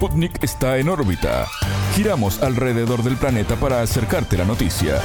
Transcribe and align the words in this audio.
Sputnik 0.00 0.42
está 0.42 0.78
en 0.78 0.88
órbita. 0.88 1.46
Giramos 1.94 2.42
alrededor 2.42 3.02
del 3.02 3.18
planeta 3.18 3.56
para 3.56 3.82
acercarte 3.82 4.38
la 4.38 4.46
noticia. 4.46 4.98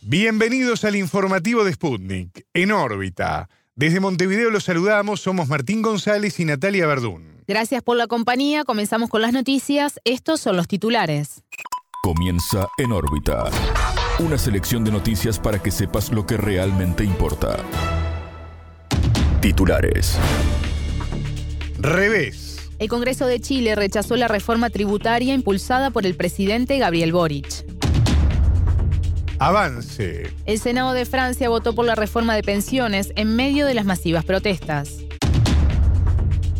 Bienvenidos 0.00 0.84
al 0.84 0.94
informativo 0.94 1.64
de 1.64 1.72
Sputnik, 1.72 2.46
en 2.54 2.70
órbita. 2.70 3.48
Desde 3.74 3.98
Montevideo 3.98 4.50
los 4.50 4.62
saludamos, 4.62 5.20
somos 5.20 5.48
Martín 5.48 5.82
González 5.82 6.38
y 6.38 6.44
Natalia 6.44 6.86
Verdún. 6.86 7.42
Gracias 7.48 7.82
por 7.82 7.96
la 7.96 8.06
compañía, 8.06 8.62
comenzamos 8.62 9.10
con 9.10 9.20
las 9.20 9.32
noticias. 9.32 9.98
Estos 10.04 10.40
son 10.40 10.56
los 10.56 10.68
titulares. 10.68 11.42
Comienza 12.04 12.68
en 12.78 12.92
órbita. 12.92 13.50
Una 14.20 14.38
selección 14.38 14.84
de 14.84 14.92
noticias 14.92 15.40
para 15.40 15.60
que 15.60 15.72
sepas 15.72 16.12
lo 16.12 16.24
que 16.24 16.36
realmente 16.36 17.02
importa. 17.02 17.56
Titulares. 19.40 20.20
Revés. 21.80 22.41
El 22.82 22.88
Congreso 22.88 23.28
de 23.28 23.38
Chile 23.38 23.76
rechazó 23.76 24.16
la 24.16 24.26
reforma 24.26 24.68
tributaria 24.68 25.34
impulsada 25.34 25.90
por 25.90 26.04
el 26.04 26.16
presidente 26.16 26.78
Gabriel 26.78 27.12
Boric. 27.12 27.64
Avance. 29.38 30.34
El 30.46 30.58
Senado 30.58 30.92
de 30.92 31.04
Francia 31.04 31.48
votó 31.48 31.76
por 31.76 31.84
la 31.84 31.94
reforma 31.94 32.34
de 32.34 32.42
pensiones 32.42 33.12
en 33.14 33.36
medio 33.36 33.66
de 33.66 33.74
las 33.74 33.84
masivas 33.84 34.24
protestas. 34.24 34.96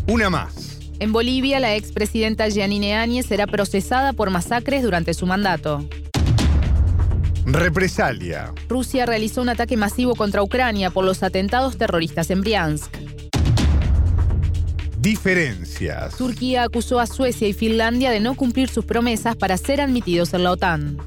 Una 0.07 0.29
más. 0.29 0.79
En 0.99 1.11
Bolivia, 1.11 1.59
la 1.59 1.75
expresidenta 1.75 2.47
Giannine 2.47 2.95
Áñez 2.95 3.25
será 3.25 3.45
procesada 3.45 4.13
por 4.13 4.29
masacres 4.29 4.81
durante 4.81 5.13
su 5.13 5.25
mandato. 5.25 5.85
Represalia. 7.45 8.53
Rusia 8.69 9.05
realizó 9.05 9.41
un 9.41 9.49
ataque 9.49 9.75
masivo 9.75 10.15
contra 10.15 10.41
Ucrania 10.41 10.89
por 10.89 11.03
los 11.03 11.21
atentados 11.21 11.77
terroristas 11.77 12.29
en 12.29 12.39
Briansk. 12.39 12.95
Diferencias. 15.03 16.15
Turquía 16.15 16.63
acusó 16.63 17.01
a 17.01 17.07
Suecia 17.07 17.45
y 17.45 17.51
Finlandia 17.51 18.09
de 18.09 18.21
no 18.21 18.35
cumplir 18.35 18.69
sus 18.69 18.85
promesas 18.85 19.35
para 19.35 19.57
ser 19.57 19.81
admitidos 19.81 20.33
en 20.33 20.43
la 20.45 20.51
OTAN. 20.51 20.97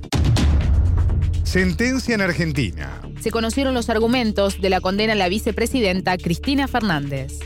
Sentencia 1.45 2.15
en 2.15 2.21
Argentina. 2.21 3.01
Se 3.21 3.31
conocieron 3.31 3.73
los 3.73 3.89
argumentos 3.89 4.61
de 4.61 4.69
la 4.69 4.83
condena 4.83 5.15
a 5.15 5.17
la 5.17 5.31
vicepresidenta 5.31 6.19
Cristina 6.19 6.69
Fernández. 6.69 7.39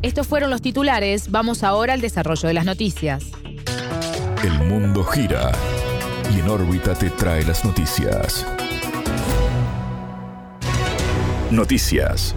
Estos 0.00 0.26
fueron 0.26 0.48
los 0.48 0.62
titulares. 0.62 1.30
Vamos 1.30 1.62
ahora 1.62 1.92
al 1.92 2.00
desarrollo 2.00 2.48
de 2.48 2.54
las 2.54 2.64
noticias. 2.64 3.26
El 4.42 4.66
mundo 4.66 5.04
gira 5.04 5.52
y 6.34 6.40
en 6.40 6.48
órbita 6.48 6.94
te 6.94 7.10
trae 7.10 7.44
las 7.44 7.66
noticias. 7.66 8.46
Noticias. 11.50 12.34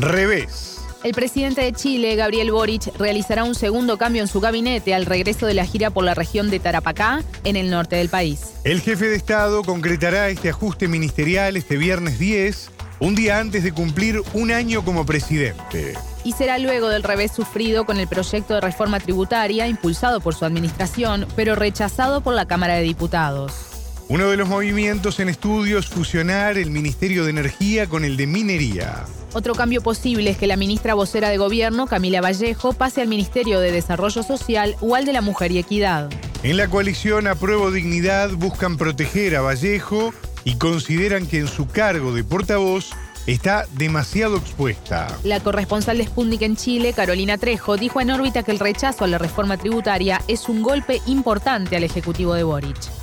Revés. 0.00 0.80
El 1.02 1.12
presidente 1.12 1.62
de 1.62 1.72
Chile, 1.72 2.14
Gabriel 2.14 2.52
Boric, 2.52 2.94
realizará 2.98 3.44
un 3.44 3.54
segundo 3.54 3.96
cambio 3.96 4.20
en 4.20 4.28
su 4.28 4.38
gabinete 4.38 4.94
al 4.94 5.06
regreso 5.06 5.46
de 5.46 5.54
la 5.54 5.64
gira 5.64 5.88
por 5.88 6.04
la 6.04 6.14
región 6.14 6.50
de 6.50 6.60
Tarapacá, 6.60 7.22
en 7.44 7.56
el 7.56 7.70
norte 7.70 7.96
del 7.96 8.10
país. 8.10 8.52
El 8.64 8.82
jefe 8.82 9.06
de 9.06 9.16
Estado 9.16 9.62
concretará 9.62 10.28
este 10.28 10.50
ajuste 10.50 10.88
ministerial 10.88 11.56
este 11.56 11.78
viernes 11.78 12.18
10, 12.18 12.70
un 13.00 13.14
día 13.14 13.38
antes 13.38 13.64
de 13.64 13.72
cumplir 13.72 14.22
un 14.34 14.50
año 14.50 14.84
como 14.84 15.06
presidente. 15.06 15.94
Y 16.22 16.32
será 16.32 16.58
luego 16.58 16.90
del 16.90 17.02
revés 17.02 17.32
sufrido 17.32 17.86
con 17.86 17.98
el 17.98 18.06
proyecto 18.06 18.54
de 18.54 18.60
reforma 18.60 19.00
tributaria 19.00 19.66
impulsado 19.68 20.20
por 20.20 20.34
su 20.34 20.44
administración, 20.44 21.26
pero 21.34 21.54
rechazado 21.54 22.20
por 22.20 22.34
la 22.34 22.44
Cámara 22.44 22.74
de 22.74 22.82
Diputados. 22.82 23.69
Uno 24.10 24.28
de 24.28 24.36
los 24.36 24.48
movimientos 24.48 25.20
en 25.20 25.28
estudio 25.28 25.78
es 25.78 25.86
fusionar 25.86 26.58
el 26.58 26.72
Ministerio 26.72 27.22
de 27.22 27.30
Energía 27.30 27.86
con 27.88 28.04
el 28.04 28.16
de 28.16 28.26
Minería. 28.26 29.04
Otro 29.34 29.54
cambio 29.54 29.82
posible 29.82 30.30
es 30.30 30.36
que 30.36 30.48
la 30.48 30.56
ministra 30.56 30.94
vocera 30.94 31.28
de 31.28 31.38
gobierno, 31.38 31.86
Camila 31.86 32.20
Vallejo, 32.20 32.72
pase 32.72 33.02
al 33.02 33.06
Ministerio 33.06 33.60
de 33.60 33.70
Desarrollo 33.70 34.24
Social 34.24 34.74
o 34.80 34.96
al 34.96 35.04
de 35.04 35.12
la 35.12 35.20
Mujer 35.20 35.52
y 35.52 35.58
Equidad. 35.58 36.10
En 36.42 36.56
la 36.56 36.66
coalición 36.66 37.28
Apruebo 37.28 37.70
Dignidad 37.70 38.30
buscan 38.32 38.76
proteger 38.78 39.36
a 39.36 39.42
Vallejo 39.42 40.12
y 40.42 40.56
consideran 40.56 41.28
que 41.28 41.38
en 41.38 41.46
su 41.46 41.68
cargo 41.68 42.12
de 42.12 42.24
portavoz 42.24 42.90
está 43.28 43.66
demasiado 43.74 44.38
expuesta. 44.38 45.06
La 45.22 45.38
corresponsal 45.38 45.98
de 45.98 46.06
Sputnik 46.06 46.42
en 46.42 46.56
Chile, 46.56 46.94
Carolina 46.94 47.38
Trejo, 47.38 47.76
dijo 47.76 48.00
en 48.00 48.10
órbita 48.10 48.42
que 48.42 48.50
el 48.50 48.58
rechazo 48.58 49.04
a 49.04 49.06
la 49.06 49.18
reforma 49.18 49.56
tributaria 49.56 50.20
es 50.26 50.48
un 50.48 50.62
golpe 50.62 51.00
importante 51.06 51.76
al 51.76 51.84
Ejecutivo 51.84 52.34
de 52.34 52.42
Boric 52.42 52.99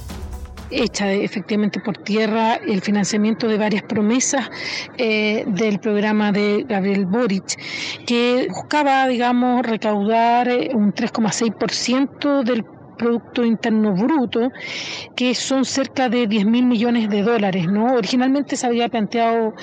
echa 0.71 1.11
efectivamente 1.11 1.79
por 1.79 1.97
tierra 1.97 2.55
el 2.55 2.81
financiamiento 2.81 3.47
de 3.47 3.57
varias 3.57 3.83
promesas 3.83 4.49
eh, 4.97 5.43
del 5.47 5.79
programa 5.79 6.31
de 6.31 6.65
Gabriel 6.67 7.05
Boric, 7.05 7.57
que 8.05 8.47
buscaba, 8.49 9.07
digamos, 9.07 9.65
recaudar 9.65 10.47
eh, 10.49 10.69
un 10.73 10.93
3,6% 10.93 12.43
del 12.43 12.65
Producto 12.97 13.45
Interno 13.45 13.93
Bruto, 13.93 14.51
que 15.15 15.35
son 15.35 15.63
cerca 15.65 16.09
de 16.09 16.27
10 16.27 16.45
mil 16.45 16.65
millones 16.65 17.09
de 17.09 17.21
dólares. 17.21 17.67
¿no? 17.67 17.93
Originalmente 17.93 18.55
se 18.55 18.65
había 18.65 18.89
planteado 18.89 19.53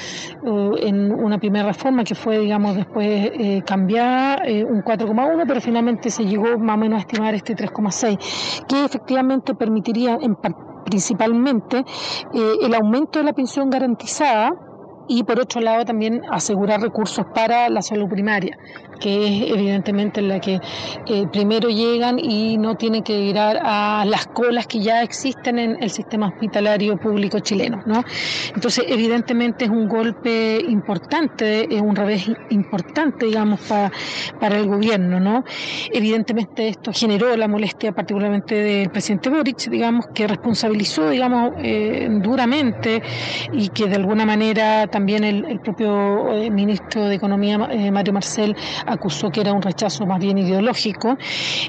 en 0.78 1.12
una 1.12 1.38
primera 1.38 1.66
reforma 1.66 2.04
que 2.04 2.14
fue, 2.14 2.38
digamos, 2.38 2.76
después 2.76 3.30
eh, 3.34 3.62
cambiada, 3.66 4.42
eh, 4.44 4.64
un 4.64 4.82
4,1, 4.82 5.44
pero 5.46 5.60
finalmente 5.60 6.10
se 6.10 6.24
llegó 6.24 6.58
más 6.58 6.76
o 6.76 6.78
menos 6.78 6.98
a 6.98 7.00
estimar 7.00 7.34
este 7.34 7.56
3,6, 7.56 8.66
que 8.66 8.84
efectivamente 8.84 9.54
permitiría 9.54 10.18
en 10.20 10.36
principalmente 10.84 11.78
eh, 11.78 12.52
el 12.62 12.74
aumento 12.74 13.18
de 13.18 13.24
la 13.24 13.32
pensión 13.32 13.70
garantizada 13.70 14.52
y 15.08 15.22
por 15.24 15.40
otro 15.40 15.60
lado 15.60 15.84
también 15.84 16.22
asegurar 16.30 16.80
recursos 16.80 17.26
para 17.34 17.68
la 17.68 17.82
salud 17.82 18.08
primaria 18.08 18.58
que 19.00 19.26
es 19.26 19.50
evidentemente 19.50 20.22
la 20.22 20.40
que 20.40 20.60
eh, 21.06 21.26
primero 21.32 21.68
llegan 21.68 22.18
y 22.18 22.56
no 22.56 22.76
tienen 22.76 23.02
que 23.02 23.18
ir 23.18 23.38
a 23.38 24.04
las 24.06 24.26
colas 24.26 24.66
que 24.66 24.80
ya 24.80 25.02
existen 25.02 25.58
en 25.58 25.82
el 25.82 25.90
sistema 25.90 26.28
hospitalario 26.28 26.96
público 26.96 27.38
chileno. 27.40 27.82
¿no? 27.86 28.04
Entonces, 28.54 28.84
evidentemente 28.88 29.64
es 29.64 29.70
un 29.70 29.88
golpe 29.88 30.58
importante, 30.68 31.74
es 31.74 31.80
un 31.80 31.96
revés 31.96 32.30
importante, 32.50 33.26
digamos, 33.26 33.60
para 34.40 34.58
el 34.58 34.66
gobierno. 34.66 35.20
¿no? 35.20 35.44
Evidentemente 35.92 36.68
esto 36.68 36.92
generó 36.92 37.36
la 37.36 37.48
molestia 37.48 37.92
particularmente 37.92 38.54
del 38.54 38.90
presidente 38.90 39.30
Boric, 39.30 39.68
digamos, 39.68 40.06
que 40.14 40.26
responsabilizó, 40.26 41.10
digamos, 41.10 41.52
eh, 41.58 42.08
duramente 42.22 43.02
y 43.52 43.68
que 43.68 43.86
de 43.86 43.96
alguna 43.96 44.24
manera 44.26 44.86
también 44.94 45.24
el, 45.24 45.58
propio 45.58 46.32
eh, 46.32 46.48
ministro 46.50 47.06
de 47.06 47.16
Economía, 47.16 47.58
Mario 47.58 48.12
Marcel, 48.12 48.54
acusó 48.86 49.28
que 49.28 49.40
era 49.40 49.52
un 49.52 49.60
rechazo 49.60 50.06
más 50.06 50.20
bien 50.20 50.38
ideológico 50.38 51.18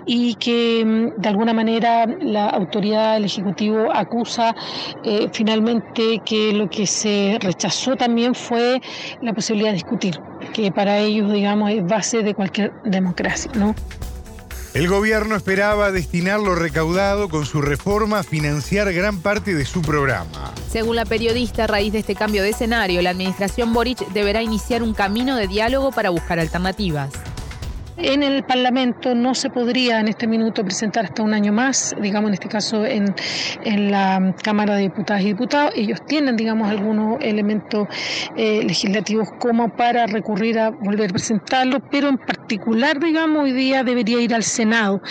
y 0.06 0.36
que 0.36 0.84
mm, 0.86 1.20
de 1.20 1.30
alguna 1.30 1.52
manera 1.52 2.06
la 2.06 2.50
autoridad 2.50 3.16
del 3.16 3.26
Ejecutivo 3.26 3.92
acusa 3.92 4.56
eh, 5.04 5.28
finalmente 5.34 6.22
que 6.24 6.54
lo 6.54 6.70
que 6.70 6.86
se 6.86 7.40
rechazó 7.42 7.96
también 7.96 8.36
fue 8.36 8.80
la 9.24 9.34
posibilidad 9.34 9.70
de 9.70 9.78
discutir, 9.78 10.20
que 10.54 10.72
para 10.72 11.00
ellos, 11.00 11.34
digamos, 11.34 11.72
es 11.72 11.84
base 11.84 12.22
de 12.22 12.36
cualquier 12.36 12.74
democracia, 12.84 13.50
¿no? 13.56 13.74
El 14.76 14.90
gobierno 14.90 15.38
esperaba 15.38 15.94
destinar 15.94 16.42
lo 16.42 16.54
recaudado 16.54 17.30
con 17.30 17.46
su 17.46 17.62
reforma 17.62 18.20
a 18.20 18.24
financiar 18.24 18.92
gran 18.92 19.22
parte 19.22 19.56
de 19.56 19.64
su 19.64 19.82
programa. 19.82 20.54
Según 20.70 20.98
la 20.98 21.06
periodista, 21.06 21.64
a 21.64 21.68
raíz 21.68 21.94
de 21.94 22.00
este 22.00 22.14
cambio 22.14 22.44
de 22.44 22.50
escenario, 22.50 23.02
la 23.02 23.12
administración 23.12 23.72
Boric 23.72 24.06
deberá 24.10 24.44
iniciar 24.44 24.84
un 24.84 24.94
camino 24.94 25.38
de 25.38 25.48
diálogo 25.48 25.94
para 25.94 26.10
buscar 26.10 26.40
alternativas. 26.40 27.14
En 27.98 28.24
el 28.24 28.44
Parlamento 28.44 29.16
no 29.16 29.34
se 29.36 29.50
podría 29.50 30.02
en 30.02 30.10
este 30.10 30.28
minuto 30.28 30.66
presentar 30.66 31.06
hasta 31.06 31.24
un 31.24 31.34
año 31.34 31.54
más, 31.54 31.96
digamos 32.02 32.28
en 32.28 32.34
este 32.34 32.50
caso 32.50 32.86
en, 32.86 33.16
en 33.64 33.90
la 33.90 34.36
Cámara 34.44 34.76
de 34.76 34.82
Diputadas 34.82 35.22
y 35.24 35.28
Diputados. 35.28 35.72
Ellos 35.78 36.06
tienen, 36.06 36.36
digamos, 36.36 36.70
algunos 36.70 37.18
elementos 37.22 37.88
eh, 38.36 38.64
legislativos 38.68 39.30
como 39.40 39.70
para 39.70 40.08
recurrir 40.08 40.60
a 40.60 40.72
volver 40.72 41.10
a 41.12 41.14
presentarlo, 41.14 41.80
pero 41.90 42.10
en 42.10 42.18
particular, 42.18 43.00
digamos, 43.00 43.44
hoy 43.44 43.54
día 43.54 43.86
debería 43.86 44.20
ir 44.20 44.36
al 44.36 44.44
Senado, 44.44 45.02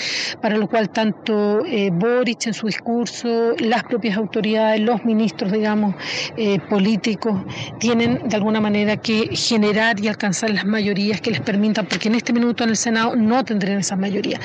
para 0.43 0.59
lo 0.59 0.69
cual 0.69 0.91
tanto 0.91 1.65
eh, 1.65 1.89
Boric 1.91 2.49
en 2.49 2.55
su 2.55 2.67
discurso, 2.67 3.55
las 3.61 3.83
propias 3.85 4.19
autoridades, 4.19 4.81
los 4.83 5.03
ministros, 5.07 5.53
digamos, 5.53 5.95
eh, 6.37 6.59
políticos, 6.69 7.41
tienen 7.79 8.29
de 8.29 8.37
alguna 8.37 8.61
manera 8.61 8.99
que 8.99 9.31
generar 9.35 9.99
y 10.01 10.09
alcanzar 10.09 10.51
las 10.51 10.67
mayorías 10.67 11.23
que 11.23 11.31
les 11.31 11.41
permitan, 11.41 11.87
porque 11.87 12.09
en 12.09 12.17
este 12.17 12.35
minuto 12.35 12.65
en 12.65 12.74
el 12.75 12.79
Senado 12.79 13.17
no 13.17 13.45
tendrían 13.45 13.79
esa 13.79 13.97
mayoría. 13.97 14.39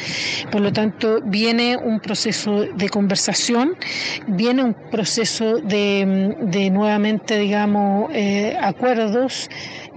Por 0.51 0.61
lo 0.61 0.71
tanto, 0.71 1.21
viene 1.21 1.77
un 1.77 1.99
proceso 1.99 2.65
de 2.65 2.89
conversación, 2.89 3.75
viene 4.27 4.63
un 4.63 4.73
proceso 4.73 5.57
de, 5.57 6.69
nuevamente, 6.71 7.37
digamos, 7.37 8.11
eh, 8.13 8.57
acuerdos 8.61 9.49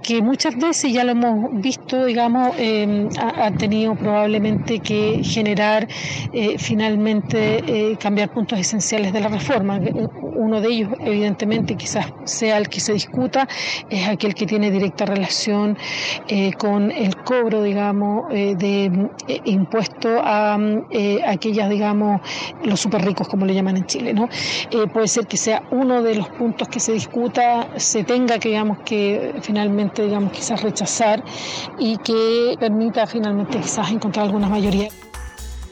que 0.02 0.20
muchas 0.20 0.56
veces 0.56 0.92
ya 0.92 1.04
lo 1.04 1.12
hemos 1.12 1.60
visto, 1.60 2.04
digamos, 2.04 2.54
eh, 2.58 3.08
ha, 3.18 3.50
tenido 3.52 3.94
probablemente 3.94 4.80
que 4.80 5.22
generar 5.22 5.86
eh, 6.32 6.56
finalmente 6.58 7.62
eh, 7.66 7.96
cambiar 7.98 8.32
puntos 8.32 8.58
esenciales 8.58 9.12
de 9.12 9.20
la 9.20 9.28
reforma. 9.28 9.78
Uno 10.34 10.60
de 10.60 10.68
ellos, 10.68 10.90
evidentemente, 11.00 11.76
quizás 11.76 12.06
sea 12.24 12.58
el 12.58 12.68
que 12.68 12.80
se 12.80 12.92
discuta, 12.92 13.46
es 13.90 14.08
aquel 14.08 14.34
que 14.34 14.46
tiene 14.46 14.70
directa 14.70 15.04
relación 15.04 15.78
con 16.58 16.90
el 16.90 17.16
cobro, 17.16 17.62
digamos, 17.62 18.28
de 18.30 19.08
impuesto 19.44 20.08
a 20.20 20.58
aquellas, 21.26 21.70
digamos, 21.70 22.20
los 22.64 22.80
super 22.80 23.04
ricos, 23.04 23.28
como 23.28 23.46
le 23.46 23.54
llaman 23.54 23.76
en 23.76 23.86
Chile, 23.86 24.14
¿no? 24.14 24.28
puede 24.92 25.06
ser 25.06 25.26
que 25.26 25.36
sea 25.36 25.62
uno 25.70 26.02
de 26.02 26.16
los 26.16 26.28
puntos 26.30 26.68
que 26.68 26.80
se 26.80 26.92
discuta, 26.92 27.68
se 27.76 28.02
tenga 28.04 28.38
que, 28.38 28.48
digamos, 28.48 28.78
que 28.84 29.34
finalmente, 29.42 29.91
digamos, 30.00 30.32
quizás 30.32 30.62
rechazar 30.62 31.22
y 31.78 31.98
que 31.98 32.56
permita 32.58 33.06
finalmente 33.06 33.60
quizás 33.60 33.90
encontrar 33.90 34.26
alguna 34.26 34.48
mayoría. 34.48 34.88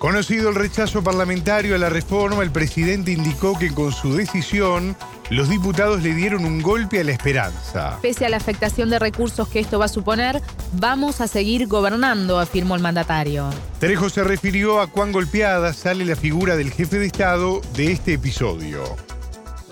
Conocido 0.01 0.49
el 0.49 0.55
rechazo 0.55 1.03
parlamentario 1.05 1.75
a 1.75 1.79
la 1.79 1.91
reforma, 1.91 2.43
el 2.43 2.51
presidente 2.51 3.13
indicó 3.13 3.59
que 3.59 3.71
con 3.71 3.93
su 3.93 4.15
decisión 4.15 4.97
los 5.29 5.51
diputados 5.51 6.03
le 6.03 6.15
dieron 6.15 6.47
un 6.47 6.63
golpe 6.63 7.01
a 7.01 7.05
la 7.05 7.13
esperanza. 7.13 7.99
Pese 8.01 8.25
a 8.25 8.31
la 8.31 8.39
afectación 8.39 8.89
de 8.89 8.99
recursos 8.99 9.47
que 9.49 9.61
esto 9.61 9.79
va 9.79 9.85
a 9.85 9.89
suponer, 9.89 10.41
vamos 10.73 11.21
a 11.21 11.29
seguir 11.29 11.67
gobernando, 11.67 12.41
afirmó 12.41 12.77
el 12.77 12.81
mandatario. 12.81 13.51
Trejo 13.79 14.09
se 14.09 14.25
refirió 14.25 14.81
a 14.81 14.87
cuán 14.87 15.13
golpeada 15.13 15.75
sale 15.75 16.07
la 16.07 16.17
figura 16.17 16.57
del 16.57 16.73
jefe 16.73 16.99
de 16.99 17.05
Estado 17.05 17.61
de 17.77 17.93
este 17.93 18.15
episodio. 18.15 18.97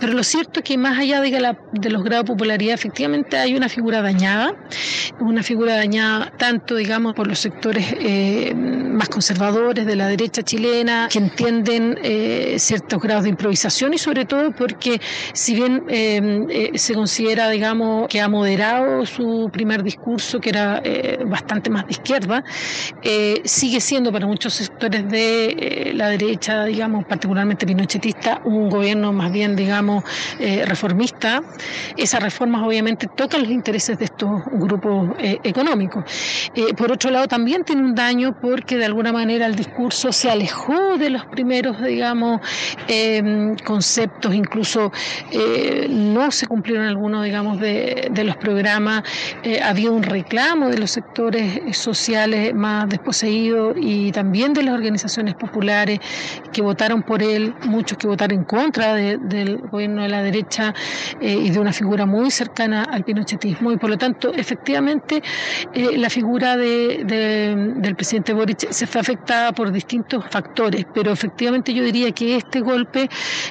Pero 0.00 0.12
lo 0.12 0.22
cierto 0.22 0.60
es 0.60 0.64
que 0.64 0.78
más 0.78 0.96
allá 0.98 1.20
de, 1.20 1.30
los 1.90 2.04
grados 2.04 2.24
de 2.24 2.32
popularidad, 2.32 2.74
efectivamente 2.74 3.36
hay 3.36 3.56
una 3.56 3.68
figura 3.68 4.00
dañada, 4.00 4.54
una 5.18 5.42
figura 5.42 5.74
dañada 5.74 6.32
tanto, 6.36 6.76
digamos, 6.76 7.14
por 7.14 7.26
los 7.26 7.40
sectores 7.40 7.86
eh, 7.98 8.54
más 8.54 9.08
conservadores 9.08 9.86
de 9.86 9.96
la 9.96 10.06
derecha 10.06 10.42
chilena, 10.42 11.08
que 11.10 11.18
entienden 11.18 11.98
eh, 12.02 12.56
ciertos 12.58 13.00
grados 13.00 13.24
de 13.24 13.30
improvisación 13.30 13.92
y 13.92 13.98
sobre 13.98 14.24
todo 14.24 14.52
porque 14.52 15.00
si 15.32 15.54
bien 15.54 15.84
eh, 15.88 16.70
se 16.74 16.94
considera, 16.94 17.50
digamos, 17.50 18.06
que 18.08 18.20
ha 18.20 18.28
moderado 18.28 19.04
su 19.04 19.50
primer 19.52 19.82
discurso, 19.82 20.40
que 20.40 20.50
era 20.50 20.80
bastante 21.26 21.70
más 21.70 21.86
de 21.86 21.92
izquierda, 21.92 22.44
sigue 23.44 23.80
siendo 23.80 24.12
para 24.12 24.26
muchos 24.26 24.54
sectores 24.54 25.08
de 25.08 25.92
la 25.94 26.08
derecha, 26.10 26.64
digamos, 26.64 27.04
particularmente 27.04 27.66
pinochetista, 27.66 28.40
un 28.44 28.68
gobierno 28.68 29.12
más 29.12 29.32
bien, 29.32 29.56
digamos, 29.56 29.87
eh, 30.38 30.64
reformista, 30.66 31.42
esas 31.96 32.22
reformas 32.22 32.62
obviamente 32.62 33.06
tocan 33.06 33.42
los 33.42 33.50
intereses 33.50 33.98
de 33.98 34.04
estos 34.04 34.42
grupos 34.52 35.10
eh, 35.18 35.38
económicos. 35.42 36.04
Eh, 36.54 36.74
por 36.74 36.92
otro 36.92 37.10
lado, 37.10 37.26
también 37.26 37.64
tiene 37.64 37.82
un 37.82 37.94
daño 37.94 38.36
porque 38.40 38.76
de 38.76 38.84
alguna 38.84 39.12
manera 39.12 39.46
el 39.46 39.54
discurso 39.54 40.12
se 40.12 40.30
alejó 40.30 40.98
de 40.98 41.10
los 41.10 41.24
primeros, 41.26 41.82
digamos, 41.82 42.40
em, 42.86 43.56
conceptos, 43.64 44.34
incluso 44.34 44.92
no 45.88 46.30
se 46.30 46.46
cumplieron 46.46 46.86
algunos, 46.86 47.24
digamos, 47.24 47.60
de, 47.60 48.08
de 48.10 48.24
los 48.24 48.36
programas, 48.36 49.02
había 49.62 49.90
un 49.90 50.02
reclamo 50.02 50.68
de 50.68 50.78
los 50.78 50.90
sectores 50.90 51.76
sociales 51.76 52.54
más 52.54 52.88
desposeídos 52.88 53.76
y 53.80 54.12
también 54.12 54.52
de 54.52 54.62
las 54.62 54.74
organizaciones 54.74 55.34
populares 55.34 56.00
que 56.52 56.62
votaron 56.62 57.02
por 57.02 57.22
él, 57.22 57.54
muchos 57.66 57.98
que 57.98 58.06
votaron 58.06 58.38
en 58.38 58.44
contra 58.44 58.94
del 58.94 59.58
gobierno 59.70 59.77
de 59.78 60.08
la 60.08 60.22
derecha 60.22 60.74
eh, 61.20 61.32
y 61.32 61.50
de 61.50 61.58
una 61.58 61.72
figura 61.72 62.06
muy 62.06 62.30
cercana 62.30 62.84
al 62.84 63.04
pinochetismo. 63.04 63.72
Y 63.72 63.76
por 63.76 63.90
lo 63.90 63.98
tanto, 63.98 64.32
efectivamente, 64.34 65.22
eh, 65.74 65.96
la 65.96 66.10
figura 66.10 66.56
de, 66.56 67.04
del 67.04 67.96
presidente 67.96 68.32
Boric 68.32 68.70
se 68.70 68.86
fue 68.86 69.00
afectada 69.00 69.52
por 69.52 69.70
distintos 69.72 70.24
factores, 70.30 70.84
pero 70.94 71.12
efectivamente 71.12 71.72
yo 71.72 71.82
diría 71.84 72.10
que 72.12 72.36
este 72.36 72.60
golpe 72.60 73.08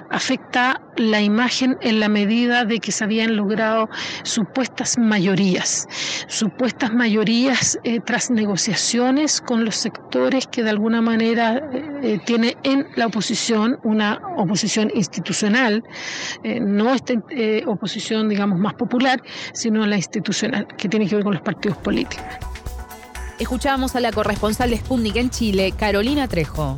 afecta 0.09 0.81
la 0.97 1.21
imagen 1.21 1.77
en 1.81 1.99
la 1.99 2.09
medida 2.09 2.65
de 2.65 2.79
que 2.79 2.91
se 2.91 3.03
habían 3.03 3.35
logrado 3.35 3.89
supuestas 4.23 4.97
mayorías, 4.97 5.87
supuestas 6.27 6.93
mayorías 6.93 7.79
eh, 7.83 7.99
tras 7.99 8.31
negociaciones 8.31 9.41
con 9.41 9.63
los 9.63 9.75
sectores 9.75 10.47
que 10.47 10.63
de 10.63 10.71
alguna 10.71 11.01
manera 11.01 11.61
tiene 12.25 12.57
en 12.63 12.87
la 12.95 13.07
oposición 13.07 13.79
una 13.83 14.19
oposición 14.37 14.91
institucional, 14.93 15.83
eh, 16.43 16.59
no 16.59 16.93
esta 16.93 17.13
oposición 17.65 18.29
digamos 18.29 18.59
más 18.59 18.73
popular, 18.73 19.21
sino 19.53 19.85
la 19.85 19.97
institucional, 19.97 20.67
que 20.77 20.89
tiene 20.89 21.07
que 21.07 21.15
ver 21.15 21.23
con 21.23 21.33
los 21.33 21.41
partidos 21.41 21.77
políticos. 21.77 22.25
Escuchamos 23.39 23.95
a 23.95 23.99
la 23.99 24.11
corresponsal 24.11 24.71
de 24.71 24.77
Sputnik 24.77 25.15
en 25.15 25.29
Chile, 25.29 25.73
Carolina 25.77 26.27
Trejo. 26.27 26.77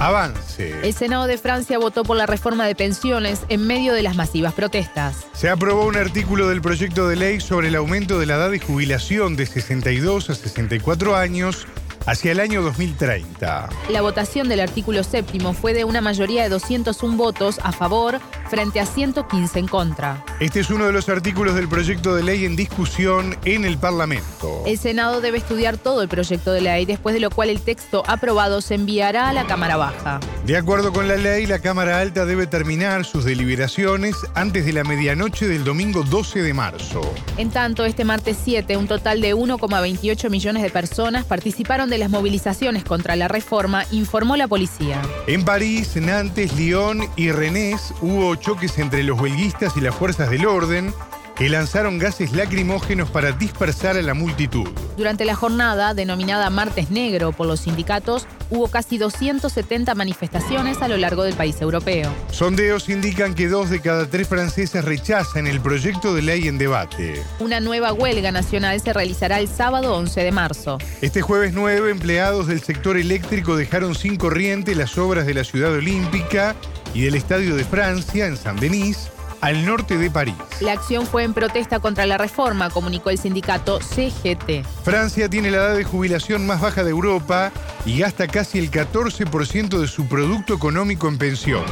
Avance. 0.00 0.80
El 0.82 0.92
Senado 0.92 1.26
de 1.26 1.38
Francia 1.38 1.78
votó 1.78 2.02
por 2.02 2.16
la 2.18 2.26
reforma 2.26 2.66
de 2.66 2.74
pensiones 2.74 3.40
en 3.48 3.66
medio 3.66 3.94
de 3.94 4.02
las 4.02 4.16
masivas 4.16 4.52
protestas. 4.52 5.26
Se 5.32 5.48
aprobó 5.48 5.86
un 5.86 5.96
artículo 5.96 6.48
del 6.48 6.60
proyecto 6.60 7.08
de 7.08 7.16
ley 7.16 7.40
sobre 7.40 7.68
el 7.68 7.74
aumento 7.74 8.18
de 8.18 8.26
la 8.26 8.34
edad 8.34 8.50
de 8.50 8.58
jubilación 8.58 9.34
de 9.34 9.46
62 9.46 10.28
a 10.28 10.34
64 10.34 11.16
años 11.16 11.66
hacia 12.06 12.32
el 12.32 12.40
año 12.40 12.62
2030. 12.62 13.68
La 13.90 14.02
votación 14.02 14.48
del 14.48 14.60
artículo 14.60 15.02
séptimo 15.02 15.52
fue 15.52 15.74
de 15.74 15.84
una 15.84 16.00
mayoría 16.00 16.42
de 16.42 16.48
201 16.48 17.16
votos 17.16 17.60
a 17.62 17.72
favor 17.72 18.20
frente 18.48 18.80
a 18.80 18.86
115 18.86 19.58
en 19.58 19.68
contra. 19.68 20.24
Este 20.40 20.60
es 20.60 20.70
uno 20.70 20.86
de 20.86 20.92
los 20.92 21.08
artículos 21.08 21.54
del 21.54 21.68
proyecto 21.68 22.14
de 22.14 22.22
ley 22.22 22.44
en 22.44 22.56
discusión 22.56 23.36
en 23.44 23.64
el 23.64 23.78
Parlamento. 23.78 24.62
El 24.66 24.78
Senado 24.78 25.20
debe 25.20 25.38
estudiar 25.38 25.76
todo 25.76 26.02
el 26.02 26.08
proyecto 26.08 26.52
de 26.52 26.60
ley, 26.60 26.84
después 26.84 27.14
de 27.14 27.20
lo 27.20 27.30
cual 27.30 27.50
el 27.50 27.60
texto 27.60 28.02
aprobado 28.06 28.60
se 28.60 28.74
enviará 28.74 29.28
a 29.28 29.32
la 29.32 29.46
Cámara 29.46 29.76
Baja. 29.76 30.20
De 30.46 30.56
acuerdo 30.56 30.92
con 30.92 31.08
la 31.08 31.16
ley, 31.16 31.46
la 31.46 31.58
Cámara 31.58 32.00
Alta 32.00 32.26
debe 32.26 32.46
terminar 32.46 33.04
sus 33.04 33.24
deliberaciones 33.24 34.14
antes 34.34 34.66
de 34.66 34.72
la 34.72 34.84
medianoche 34.84 35.48
del 35.48 35.64
domingo 35.64 36.02
12 36.02 36.42
de 36.42 36.54
marzo. 36.54 37.00
En 37.36 37.50
tanto, 37.50 37.84
este 37.84 38.04
martes 38.04 38.36
7, 38.44 38.76
un 38.76 38.86
total 38.86 39.20
de 39.20 39.34
1,28 39.34 40.30
millones 40.30 40.62
de 40.62 40.70
personas 40.70 41.24
participaron 41.24 41.90
de 41.90 41.93
las 41.98 42.10
movilizaciones 42.10 42.84
contra 42.84 43.16
la 43.16 43.28
reforma, 43.28 43.84
informó 43.90 44.36
la 44.36 44.48
policía. 44.48 45.00
En 45.26 45.44
París, 45.44 45.96
Nantes, 45.96 46.56
Lyon 46.56 47.00
y 47.16 47.30
Rennes 47.30 47.94
hubo 48.00 48.34
choques 48.36 48.78
entre 48.78 49.02
los 49.02 49.20
huelguistas 49.20 49.76
y 49.76 49.80
las 49.80 49.94
fuerzas 49.94 50.30
del 50.30 50.46
orden 50.46 50.92
que 51.36 51.48
lanzaron 51.48 51.98
gases 51.98 52.32
lacrimógenos 52.32 53.10
para 53.10 53.32
dispersar 53.32 53.96
a 53.96 54.02
la 54.02 54.14
multitud. 54.14 54.68
Durante 54.96 55.24
la 55.24 55.34
jornada, 55.34 55.94
denominada 55.94 56.48
Martes 56.50 56.90
Negro 56.90 57.32
por 57.32 57.46
los 57.46 57.60
sindicatos, 57.60 58.26
hubo 58.50 58.68
casi 58.68 58.98
270 58.98 59.94
manifestaciones 59.94 60.80
a 60.80 60.88
lo 60.88 60.96
largo 60.96 61.24
del 61.24 61.34
país 61.34 61.60
europeo. 61.60 62.12
Sondeos 62.30 62.88
indican 62.88 63.34
que 63.34 63.48
dos 63.48 63.70
de 63.70 63.80
cada 63.80 64.06
tres 64.06 64.28
franceses 64.28 64.84
rechazan 64.84 65.46
el 65.46 65.60
proyecto 65.60 66.14
de 66.14 66.22
ley 66.22 66.46
en 66.46 66.58
debate. 66.58 67.22
Una 67.40 67.60
nueva 67.60 67.92
huelga 67.92 68.30
nacional 68.30 68.80
se 68.80 68.92
realizará 68.92 69.40
el 69.40 69.48
sábado 69.48 69.96
11 69.96 70.20
de 70.20 70.32
marzo. 70.32 70.78
Este 71.00 71.20
jueves 71.20 71.52
9, 71.52 71.90
empleados 71.90 72.46
del 72.46 72.62
sector 72.62 72.96
eléctrico 72.96 73.56
dejaron 73.56 73.94
sin 73.94 74.16
corriente 74.16 74.74
las 74.74 74.96
obras 74.98 75.26
de 75.26 75.34
la 75.34 75.44
ciudad 75.44 75.72
olímpica 75.72 76.54
y 76.94 77.02
del 77.02 77.16
Estadio 77.16 77.56
de 77.56 77.64
Francia 77.64 78.26
en 78.26 78.36
Saint-Denis 78.36 79.10
al 79.44 79.66
norte 79.66 79.98
de 79.98 80.10
París. 80.10 80.34
La 80.60 80.72
acción 80.72 81.06
fue 81.06 81.22
en 81.22 81.34
protesta 81.34 81.78
contra 81.78 82.06
la 82.06 82.16
reforma, 82.16 82.70
comunicó 82.70 83.10
el 83.10 83.18
sindicato 83.18 83.78
CGT. 83.78 84.64
Francia 84.82 85.28
tiene 85.28 85.50
la 85.50 85.58
edad 85.58 85.76
de 85.76 85.84
jubilación 85.84 86.46
más 86.46 86.62
baja 86.62 86.82
de 86.82 86.88
Europa 86.88 87.52
y 87.84 87.98
gasta 87.98 88.26
casi 88.26 88.58
el 88.58 88.70
14% 88.70 89.78
de 89.78 89.86
su 89.86 90.08
producto 90.08 90.54
económico 90.54 91.08
en 91.08 91.18
pensiones. 91.18 91.70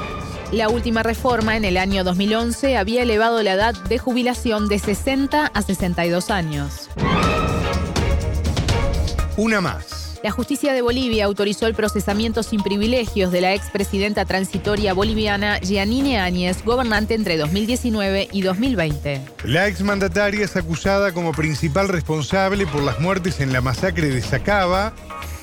La 0.50 0.68
última 0.68 1.02
reforma 1.02 1.56
en 1.56 1.64
el 1.64 1.78
año 1.78 2.04
2011 2.04 2.76
había 2.76 3.04
elevado 3.04 3.42
la 3.42 3.54
edad 3.54 3.74
de 3.84 3.96
jubilación 3.96 4.68
de 4.68 4.78
60 4.78 5.46
a 5.46 5.62
62 5.62 6.30
años. 6.30 6.90
Una 9.38 9.62
más. 9.62 10.01
La 10.22 10.30
justicia 10.30 10.72
de 10.72 10.82
Bolivia 10.82 11.24
autorizó 11.24 11.66
el 11.66 11.74
procesamiento 11.74 12.44
sin 12.44 12.62
privilegios 12.62 13.32
de 13.32 13.40
la 13.40 13.54
expresidenta 13.54 14.24
transitoria 14.24 14.94
boliviana 14.94 15.58
Giannine 15.58 16.20
Áñez, 16.20 16.64
gobernante 16.64 17.14
entre 17.14 17.36
2019 17.36 18.28
y 18.30 18.42
2020. 18.42 19.20
La 19.42 19.66
exmandataria 19.66 20.44
es 20.44 20.54
acusada 20.54 21.12
como 21.12 21.32
principal 21.32 21.88
responsable 21.88 22.68
por 22.68 22.84
las 22.84 23.00
muertes 23.00 23.40
en 23.40 23.52
la 23.52 23.60
masacre 23.60 24.10
de 24.10 24.22
Sacaba. 24.22 24.92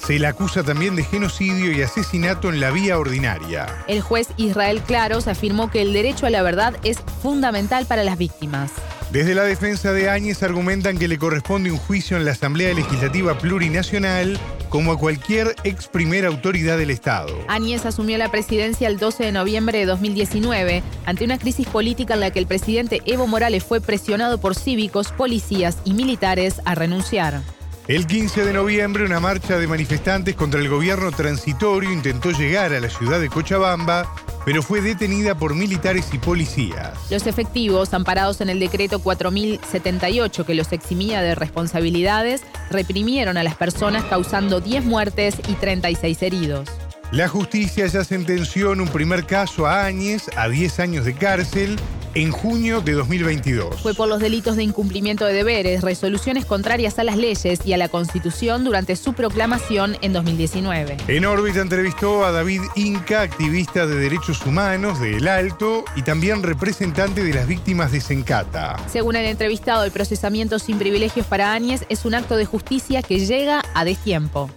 Se 0.02 0.18
la 0.18 0.30
acusa 0.30 0.64
también 0.64 0.96
de 0.96 1.04
genocidio 1.04 1.74
y 1.74 1.82
asesinato 1.82 2.48
en 2.48 2.62
la 2.62 2.72
vía 2.72 2.98
ordinaria. 2.98 3.84
El 3.88 4.00
juez 4.00 4.30
Israel 4.38 4.82
Claros 4.82 5.28
afirmó 5.28 5.70
que 5.70 5.82
el 5.82 5.92
derecho 5.92 6.26
a 6.26 6.30
la 6.30 6.42
verdad 6.42 6.74
es 6.84 7.00
fundamental 7.22 7.86
para 7.86 8.06
las 8.06 8.18
víctimas. 8.18 8.72
Desde 9.12 9.34
la 9.34 9.44
defensa 9.44 9.92
de 9.92 10.08
Áñez 10.08 10.44
argumentan 10.44 11.00
que 11.00 11.08
le 11.08 11.18
corresponde 11.18 11.72
un 11.72 11.80
juicio 11.80 12.16
en 12.16 12.26
la 12.26 12.32
Asamblea 12.32 12.76
Legislativa 12.76 13.36
Plurinacional 13.40 14.38
como 14.70 14.92
a 14.92 15.00
cualquier 15.00 15.56
ex 15.64 15.88
primera 15.88 16.28
autoridad 16.28 16.78
del 16.78 16.92
Estado. 16.92 17.34
Áñez 17.48 17.88
asumió 17.88 18.20
la 18.20 18.30
presidencia 18.30 18.88
el 18.88 19.00
12 19.00 19.26
de 19.26 19.32
noviembre 19.32 19.80
de 19.80 19.88
2019 19.88 20.84
ante 21.08 21.26
una 21.26 21.40
crisis 21.40 21.68
política 21.68 22.14
en 22.14 22.20
la 22.20 22.30
que 22.30 22.38
el 22.38 22.46
presidente 22.46 23.02
Evo 23.06 23.26
Morales 23.26 23.64
fue 23.64 23.82
presionado 23.82 24.40
por 24.40 24.54
cívicos, 24.54 25.12
policías 25.12 25.80
y 25.86 25.94
militares 25.94 26.62
a 26.66 26.76
renunciar. 26.76 27.42
El 27.90 28.06
15 28.06 28.46
de 28.46 28.54
noviembre, 28.54 29.04
una 29.04 29.20
marcha 29.20 29.58
de 29.58 29.66
manifestantes 29.66 30.36
contra 30.36 30.60
el 30.60 30.70
gobierno 30.70 31.12
transitorio 31.12 31.92
intentó 31.92 32.30
llegar 32.30 32.72
a 32.72 32.80
la 32.80 32.88
ciudad 32.88 33.20
de 33.20 33.30
Cochabamba, 33.30 34.14
pero 34.46 34.62
fue 34.62 34.80
detenida 34.80 35.34
por 35.34 35.56
militares 35.56 36.08
y 36.14 36.20
policías. 36.20 36.94
Los 37.10 37.26
efectivos, 37.26 37.96
amparados 37.96 38.42
en 38.42 38.50
el 38.50 38.60
decreto 38.60 39.00
4078 39.00 40.46
que 40.46 40.54
los 40.54 40.72
eximía 40.72 41.24
de 41.24 41.34
responsabilidades, 41.34 42.44
reprimieron 42.70 43.38
a 43.38 43.44
las 43.44 43.56
personas 43.56 44.04
causando 44.04 44.62
10 44.62 44.86
muertes 44.86 45.38
y 45.48 45.54
36 45.54 46.22
heridos. 46.22 46.70
La 47.12 47.28
justicia 47.28 47.88
ya 47.88 48.04
sentenció 48.04 48.72
en 48.72 48.82
un 48.82 48.90
primer 48.90 49.26
caso 49.26 49.66
a 49.66 49.86
Áñez 49.86 50.30
a 50.36 50.48
10 50.48 50.80
años 50.80 51.06
de 51.06 51.16
cárcel 51.16 51.76
en 52.16 52.32
junio 52.32 52.82
de 52.82 52.94
2022. 52.94 53.82
Fue 53.82 53.94
por 53.94 54.08
los 54.08 54.20
delitos 54.20 54.56
de 54.56 54.64
incumplimiento 54.64 55.26
de 55.26 55.34
deberes, 55.34 55.82
resoluciones 55.82 56.46
contrarias 56.46 57.00
a 57.00 57.04
las 57.04 57.18
leyes 57.18 57.66
y 57.66 57.74
a 57.74 57.78
la 57.78 57.90
Constitución 57.90 58.64
durante 58.64 58.96
su 58.96 59.14
proclamación 59.14 59.98
en 60.02 60.14
2019. 60.14 60.98
En 61.08 61.26
órbita 61.26 61.62
entrevistó 61.62 62.26
a 62.26 62.32
David 62.32 62.62
Inca, 62.76 63.22
activista 63.22 63.86
de 63.86 63.96
derechos 63.96 64.46
humanos 64.46 65.00
de 65.00 65.18
El 65.18 65.28
Alto 65.28 65.86
y 65.96 66.02
también 66.02 66.44
representante 66.44 67.24
de 67.24 67.34
las 67.34 67.48
víctimas 67.48 67.92
de 67.92 68.02
Sencata. 68.02 68.78
Según 68.88 69.16
el 69.16 69.26
entrevistado, 69.26 69.84
el 69.84 69.92
procesamiento 69.92 70.60
sin 70.60 70.78
privilegios 70.80 71.26
para 71.26 71.54
Áñez 71.54 71.86
es 71.90 72.06
un 72.06 72.16
acto 72.16 72.38
de 72.38 72.46
justicia 72.46 73.02
que 73.02 73.20
llega 73.20 73.62
a 73.74 73.86
destiempo. 73.86 74.50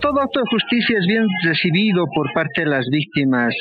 Todo 0.00 0.20
acto 0.22 0.40
de 0.40 0.46
justicia 0.50 0.98
es 0.98 1.06
bien 1.06 1.26
recibido 1.44 2.06
por 2.14 2.32
parte 2.32 2.62
de 2.62 2.70
las 2.70 2.86
víctimas, 2.90 3.54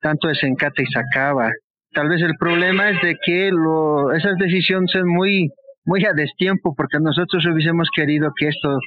tanto 0.00 0.28
de 0.28 0.34
Sencata 0.36 0.82
y 0.82 0.86
Sacaba. 0.86 1.50
Tal 1.92 2.08
vez 2.08 2.22
el 2.22 2.36
problema 2.38 2.90
es 2.90 3.00
de 3.02 3.16
que 3.24 3.50
lo, 3.50 4.12
esas 4.12 4.36
decisiones 4.36 4.90
son 4.92 5.08
muy, 5.08 5.50
muy 5.84 6.04
a 6.04 6.12
destiempo, 6.12 6.74
porque 6.76 6.98
nosotros 7.00 7.44
hubiésemos 7.46 7.88
querido 7.94 8.30
que 8.38 8.48
esto 8.48 8.78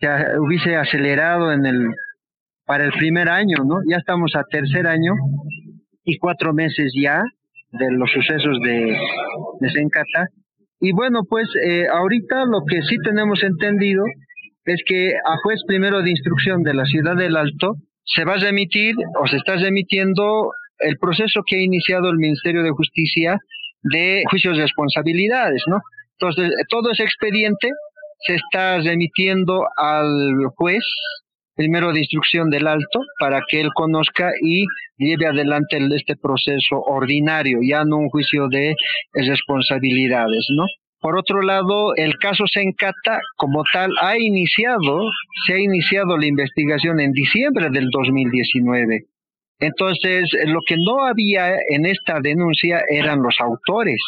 ya 0.00 0.34
hubiese 0.38 0.76
acelerado 0.76 1.52
en 1.52 1.64
el, 1.64 1.88
para 2.66 2.84
el 2.84 2.92
primer 2.92 3.28
año, 3.28 3.56
¿no? 3.64 3.76
Ya 3.88 3.96
estamos 3.96 4.34
a 4.36 4.44
tercer 4.44 4.86
año 4.86 5.14
y 6.04 6.18
cuatro 6.18 6.52
meses 6.52 6.92
ya 7.00 7.22
de 7.72 7.90
los 7.92 8.10
sucesos 8.10 8.58
de, 8.62 8.96
de 9.60 9.70
Sencata. 9.70 10.26
Y 10.80 10.92
bueno, 10.92 11.20
pues 11.28 11.48
eh, 11.62 11.86
ahorita 11.92 12.44
lo 12.46 12.62
que 12.66 12.82
sí 12.82 12.96
tenemos 13.04 13.42
entendido 13.42 14.02
es 14.64 14.82
que 14.86 15.12
a 15.14 15.36
juez 15.42 15.60
primero 15.66 16.02
de 16.02 16.10
instrucción 16.10 16.62
de 16.62 16.74
la 16.74 16.84
ciudad 16.84 17.16
del 17.16 17.36
Alto 17.36 17.74
se 18.04 18.24
va 18.24 18.34
a 18.34 18.38
remitir 18.38 18.94
o 19.20 19.26
se 19.26 19.36
está 19.36 19.56
remitiendo 19.56 20.50
el 20.80 20.98
proceso 20.98 21.42
que 21.46 21.56
ha 21.56 21.62
iniciado 21.62 22.10
el 22.10 22.16
Ministerio 22.16 22.62
de 22.62 22.70
Justicia 22.70 23.38
de 23.82 24.24
juicios 24.30 24.56
de 24.56 24.62
responsabilidades, 24.62 25.62
¿no? 25.66 25.80
Entonces, 26.18 26.52
todo 26.68 26.90
ese 26.90 27.04
expediente 27.04 27.70
se 28.26 28.34
está 28.34 28.78
remitiendo 28.78 29.64
al 29.76 30.34
juez 30.56 30.84
primero 31.54 31.92
de 31.92 32.00
instrucción 32.00 32.48
del 32.48 32.66
alto 32.66 33.00
para 33.18 33.42
que 33.48 33.60
él 33.60 33.68
conozca 33.74 34.30
y 34.42 34.64
lleve 34.96 35.26
adelante 35.26 35.78
este 35.94 36.16
proceso 36.16 36.80
ordinario, 36.86 37.58
ya 37.62 37.84
no 37.84 37.98
un 37.98 38.08
juicio 38.08 38.48
de 38.48 38.74
responsabilidades, 39.12 40.46
¿no? 40.56 40.64
Por 41.00 41.18
otro 41.18 41.42
lado, 41.42 41.94
el 41.96 42.16
caso 42.18 42.44
Sencata 42.46 43.20
como 43.36 43.62
tal 43.72 43.90
ha 44.02 44.18
iniciado, 44.18 45.02
se 45.46 45.54
ha 45.54 45.58
iniciado 45.58 46.16
la 46.18 46.26
investigación 46.26 47.00
en 47.00 47.12
diciembre 47.12 47.68
del 47.70 47.88
2019. 47.90 49.04
Entonces, 49.60 50.24
lo 50.46 50.60
que 50.66 50.76
no 50.76 51.04
había 51.04 51.54
en 51.68 51.84
esta 51.84 52.18
denuncia 52.20 52.82
eran 52.88 53.22
los 53.22 53.36
autores. 53.40 54.00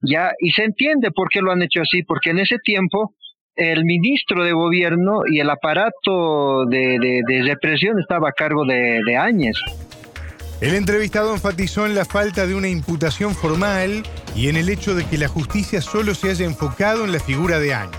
Ya, 0.00 0.30
y 0.38 0.50
se 0.52 0.62
entiende 0.62 1.10
por 1.10 1.28
qué 1.28 1.40
lo 1.40 1.50
han 1.50 1.62
hecho 1.62 1.82
así, 1.82 2.04
porque 2.04 2.30
en 2.30 2.38
ese 2.38 2.58
tiempo 2.62 3.14
el 3.56 3.84
ministro 3.84 4.44
de 4.44 4.52
gobierno 4.52 5.22
y 5.26 5.40
el 5.40 5.50
aparato 5.50 6.66
de, 6.66 7.22
represión 7.44 7.98
estaba 7.98 8.28
a 8.28 8.32
cargo 8.32 8.64
de, 8.64 9.00
de 9.04 9.16
Áñez. 9.16 9.56
El 10.60 10.74
entrevistado 10.74 11.34
enfatizó 11.34 11.86
en 11.86 11.94
la 11.94 12.04
falta 12.04 12.46
de 12.46 12.54
una 12.54 12.68
imputación 12.68 13.34
formal 13.34 14.02
y 14.34 14.48
en 14.48 14.56
el 14.56 14.68
hecho 14.68 14.94
de 14.94 15.04
que 15.04 15.18
la 15.18 15.28
justicia 15.28 15.80
solo 15.80 16.14
se 16.14 16.30
haya 16.30 16.46
enfocado 16.46 17.04
en 17.04 17.12
la 17.12 17.18
figura 17.18 17.58
de 17.58 17.74
Áñez. 17.74 17.90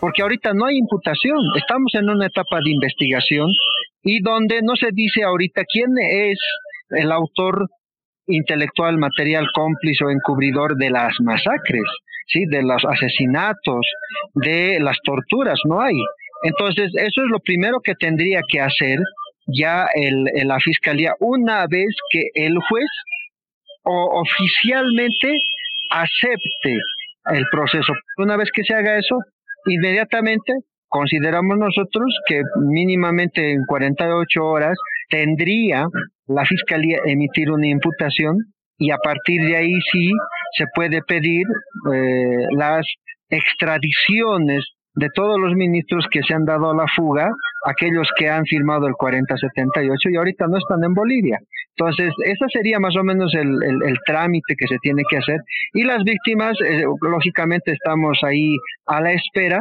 Porque 0.00 0.22
ahorita 0.22 0.52
no 0.54 0.66
hay 0.66 0.76
imputación, 0.76 1.38
estamos 1.56 1.92
en 1.94 2.08
una 2.08 2.26
etapa 2.26 2.60
de 2.62 2.70
investigación 2.70 3.50
y 4.10 4.20
donde 4.22 4.62
no 4.62 4.74
se 4.74 4.88
dice 4.90 5.22
ahorita 5.22 5.64
quién 5.70 5.90
es 5.98 6.38
el 6.88 7.12
autor 7.12 7.66
intelectual, 8.26 8.96
material, 8.96 9.46
cómplice 9.52 10.02
o 10.02 10.10
encubridor 10.10 10.76
de 10.76 10.88
las 10.88 11.12
masacres, 11.20 11.84
¿sí? 12.26 12.46
de 12.46 12.62
los 12.62 12.82
asesinatos, 12.86 13.86
de 14.32 14.80
las 14.80 14.96
torturas, 15.04 15.60
no 15.68 15.82
hay. 15.82 15.96
Entonces, 16.42 16.90
eso 16.94 17.22
es 17.22 17.30
lo 17.30 17.38
primero 17.40 17.80
que 17.84 17.94
tendría 17.96 18.40
que 18.48 18.62
hacer 18.62 18.98
ya 19.46 19.88
el, 19.94 20.24
la 20.46 20.58
fiscalía 20.58 21.12
una 21.20 21.66
vez 21.66 21.94
que 22.10 22.22
el 22.34 22.56
juez 22.66 22.90
o 23.82 24.22
oficialmente 24.22 25.38
acepte 25.90 26.78
el 27.30 27.44
proceso. 27.52 27.92
Una 28.16 28.38
vez 28.38 28.50
que 28.54 28.64
se 28.64 28.72
haga 28.72 28.96
eso, 28.96 29.18
inmediatamente 29.66 30.54
consideramos 30.88 31.58
nosotros 31.58 32.06
que 32.26 32.42
mínimamente 32.60 33.52
en 33.52 33.64
48 33.66 34.44
horas 34.44 34.76
tendría 35.08 35.86
la 36.26 36.44
fiscalía 36.44 36.98
emitir 37.04 37.50
una 37.50 37.66
imputación 37.66 38.36
y 38.78 38.90
a 38.90 38.98
partir 38.98 39.42
de 39.42 39.56
ahí 39.56 39.74
sí 39.92 40.12
se 40.56 40.64
puede 40.74 41.02
pedir 41.02 41.46
eh, 41.92 42.46
las 42.56 42.86
extradiciones 43.28 44.64
de 44.94 45.08
todos 45.14 45.38
los 45.38 45.54
ministros 45.54 46.06
que 46.10 46.22
se 46.22 46.34
han 46.34 46.44
dado 46.44 46.70
a 46.70 46.76
la 46.76 46.86
fuga, 46.94 47.28
aquellos 47.64 48.08
que 48.16 48.28
han 48.28 48.44
firmado 48.44 48.86
el 48.86 48.94
4078 48.94 50.10
y 50.10 50.16
ahorita 50.16 50.46
no 50.48 50.58
están 50.58 50.82
en 50.82 50.94
Bolivia. 50.94 51.38
Entonces, 51.76 52.12
ese 52.24 52.44
sería 52.52 52.80
más 52.80 52.96
o 52.96 53.04
menos 53.04 53.32
el, 53.34 53.48
el, 53.62 53.98
trámite 54.04 54.56
que 54.58 54.66
se 54.66 54.78
tiene 54.82 55.02
que 55.08 55.18
hacer. 55.18 55.38
Y 55.74 55.84
las 55.84 56.02
víctimas, 56.02 56.56
eh, 56.64 56.82
lógicamente, 57.02 57.72
estamos 57.72 58.18
ahí 58.24 58.56
a 58.86 59.00
la 59.00 59.12
espera 59.12 59.60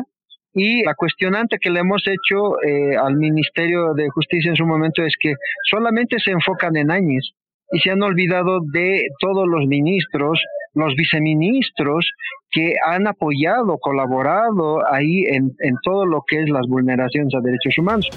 y 0.54 0.84
la 0.84 0.96
cuestionante 0.96 1.58
que 1.62 1.70
le 1.70 1.82
hemos 1.82 2.04
hecho 2.08 2.62
eh, 2.62 2.96
al 2.98 3.16
Ministerio 3.16 3.94
de 3.94 4.10
Justicia 4.10 4.50
en 4.50 4.56
su 4.56 4.66
momento 4.66 5.04
es 5.04 5.14
que 5.20 5.34
solamente 5.70 6.18
se 6.20 6.32
enfocan 6.32 6.76
en 6.78 6.92
Áñez 6.92 7.32
y 7.72 7.80
se 7.80 7.92
han 7.92 8.02
olvidado 8.02 8.60
de 8.72 9.04
todos 9.20 9.46
los 9.48 9.68
ministros, 9.68 10.40
los 10.74 10.96
viceministros 10.96 12.10
que 12.50 12.76
han 12.86 13.08
apoyado, 13.08 13.78
colaborado 13.80 14.80
ahí 14.92 15.26
en, 15.26 15.52
en 15.60 15.76
todo 15.84 16.06
lo 16.06 16.24
que 16.26 16.42
es 16.42 16.50
las 16.50 16.66
vulneraciones 16.68 17.34
a 17.36 17.42
derechos 17.42 17.78
humanos. 17.78 18.10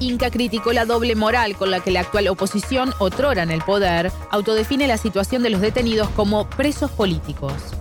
Inca 0.00 0.30
criticó 0.30 0.72
la 0.72 0.84
doble 0.84 1.14
moral 1.14 1.54
con 1.56 1.70
la 1.70 1.80
que 1.80 1.92
la 1.92 2.00
actual 2.00 2.28
oposición, 2.28 2.90
otrora 2.98 3.44
en 3.44 3.50
el 3.50 3.62
poder, 3.62 4.10
autodefine 4.30 4.88
la 4.88 4.96
situación 4.96 5.42
de 5.42 5.50
los 5.50 5.60
detenidos 5.60 6.08
como 6.10 6.48
presos 6.50 6.90
políticos. 6.90 7.78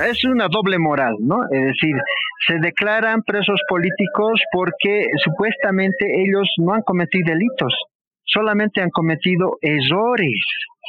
Es 0.00 0.24
una 0.24 0.48
doble 0.48 0.78
moral, 0.78 1.14
¿no? 1.20 1.36
Es 1.52 1.60
decir, 1.66 1.94
se 2.46 2.58
declaran 2.58 3.22
presos 3.22 3.60
políticos 3.68 4.40
porque 4.52 5.06
supuestamente 5.22 6.06
ellos 6.22 6.48
no 6.58 6.74
han 6.74 6.82
cometido 6.82 7.32
delitos, 7.32 7.74
solamente 8.24 8.80
han 8.80 8.90
cometido 8.90 9.58
errores, 9.60 10.40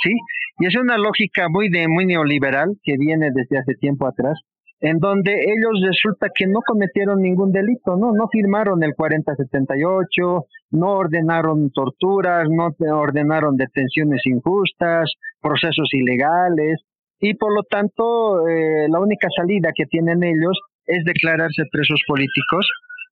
¿sí? 0.03 0.11
Y 0.59 0.67
es 0.67 0.75
una 0.77 0.97
lógica 0.97 1.47
muy 1.49 1.69
de 1.69 1.87
muy 1.87 2.05
neoliberal 2.05 2.77
que 2.83 2.95
viene 2.97 3.29
desde 3.33 3.57
hace 3.57 3.75
tiempo 3.75 4.07
atrás, 4.07 4.39
en 4.81 4.99
donde 4.99 5.31
ellos 5.33 5.81
resulta 5.85 6.27
que 6.33 6.47
no 6.47 6.59
cometieron 6.65 7.21
ningún 7.21 7.51
delito, 7.51 7.95
no, 7.97 8.11
no 8.11 8.27
firmaron 8.31 8.83
el 8.83 8.93
4078, 8.95 10.45
no 10.71 10.91
ordenaron 10.93 11.71
torturas, 11.71 12.47
no 12.49 12.69
ordenaron 12.97 13.55
detenciones 13.55 14.21
injustas, 14.25 15.11
procesos 15.41 15.89
ilegales, 15.93 16.81
y 17.19 17.33
por 17.35 17.53
lo 17.53 17.63
tanto 17.63 18.47
eh, 18.47 18.87
la 18.89 18.99
única 18.99 19.27
salida 19.35 19.71
que 19.75 19.85
tienen 19.85 20.23
ellos 20.23 20.59
es 20.87 21.03
declararse 21.05 21.63
presos 21.71 22.01
políticos, 22.07 22.67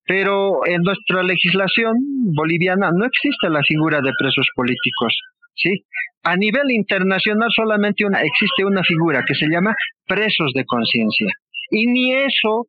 pero 0.06 0.66
en 0.66 0.82
nuestra 0.82 1.24
legislación 1.24 1.94
boliviana 2.36 2.92
no 2.92 3.06
existe 3.06 3.50
la 3.50 3.62
figura 3.64 4.02
de 4.02 4.12
presos 4.18 4.48
políticos, 4.56 5.18
¿sí? 5.56 5.84
A 6.24 6.36
nivel 6.36 6.72
internacional 6.72 7.50
solamente 7.56 8.06
una, 8.06 8.22
existe 8.22 8.66
una 8.66 8.84
figura 8.84 9.24
que 9.26 9.36
se 9.36 9.48
llama 9.48 9.74
presos 10.08 10.52
de 10.54 10.66
conciencia, 10.66 11.28
y 11.72 11.88
ni 11.88 12.14
eso 12.14 12.68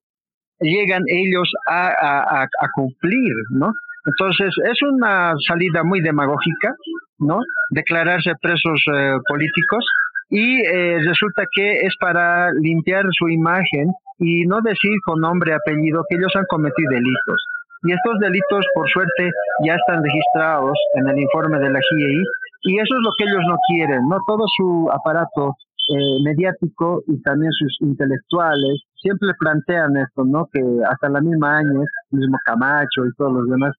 llegan 0.61 1.03
ellos 1.09 1.51
a, 1.69 2.47
cumplir, 2.75 3.33
¿no? 3.51 3.73
Entonces, 4.07 4.55
es 4.71 4.83
una 4.83 5.35
salida 5.47 5.83
muy 5.83 6.01
demagógica, 6.01 6.75
¿no? 7.19 7.39
Declararse 7.71 8.33
presos 8.41 8.81
eh, 8.95 9.17
políticos 9.29 9.85
y 10.31 10.61
eh, 10.61 10.99
resulta 11.05 11.45
que 11.55 11.81
es 11.81 11.95
para 11.99 12.51
limpiar 12.53 13.05
su 13.13 13.29
imagen 13.29 13.89
y 14.19 14.47
no 14.47 14.61
decir 14.63 14.97
con 15.05 15.21
nombre 15.21 15.55
apellido 15.55 16.05
que 16.09 16.17
ellos 16.17 16.33
han 16.37 16.47
cometido 16.49 16.91
delitos. 16.91 17.45
Y 17.83 17.93
estos 17.93 18.19
delitos, 18.21 18.65
por 18.75 18.89
suerte, 18.89 19.31
ya 19.67 19.75
están 19.75 20.03
registrados 20.03 20.79
en 20.95 21.09
el 21.09 21.19
informe 21.19 21.59
de 21.59 21.71
la 21.71 21.81
GIEI 21.81 22.23
y 22.63 22.79
eso 22.79 22.95
es 22.97 23.03
lo 23.05 23.11
que 23.19 23.25
ellos 23.25 23.45
no 23.47 23.57
quieren, 23.69 24.09
¿no? 24.09 24.17
Todo 24.27 24.45
su 24.57 24.89
aparato 24.91 25.55
eh, 25.91 26.25
mediático 26.25 27.03
y 27.07 27.21
también 27.21 27.53
sus 27.53 27.77
intelectuales 27.81 28.81
siempre 28.95 29.29
plantean 29.39 29.99
esto, 29.99 30.25
¿no? 30.25 30.49
Que 30.51 30.61
hasta 30.91 31.11
la 31.11 31.21
misma 31.21 31.59
Áñez, 31.59 31.89
mismo 32.11 32.39
Camacho 32.47 33.05
y 33.05 33.13
todos 33.19 33.35
los 33.35 33.51
demás 33.51 33.73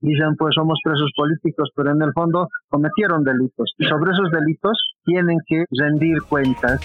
dicen 0.00 0.34
pues 0.38 0.54
somos 0.54 0.78
presos 0.82 1.10
políticos, 1.14 1.70
pero 1.76 1.92
en 1.92 2.00
el 2.00 2.12
fondo 2.12 2.48
cometieron 2.68 3.22
delitos 3.22 3.74
y 3.78 3.84
sobre 3.84 4.12
esos 4.12 4.30
delitos 4.30 4.94
tienen 5.04 5.38
que 5.46 5.64
rendir 5.78 6.22
cuentas 6.28 6.80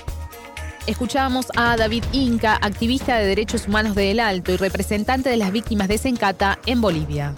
Escuchábamos 0.88 1.48
a 1.56 1.76
David 1.78 2.04
Inca, 2.12 2.60
activista 2.62 3.18
de 3.18 3.26
derechos 3.26 3.68
humanos 3.68 3.96
de 3.96 4.12
El 4.12 4.20
Alto 4.20 4.52
y 4.52 4.58
representante 4.58 5.30
de 5.30 5.38
las 5.38 5.52
víctimas 5.52 5.88
de 5.88 5.98
Sencata 5.98 6.60
en 6.68 6.80
Bolivia. 6.80 7.34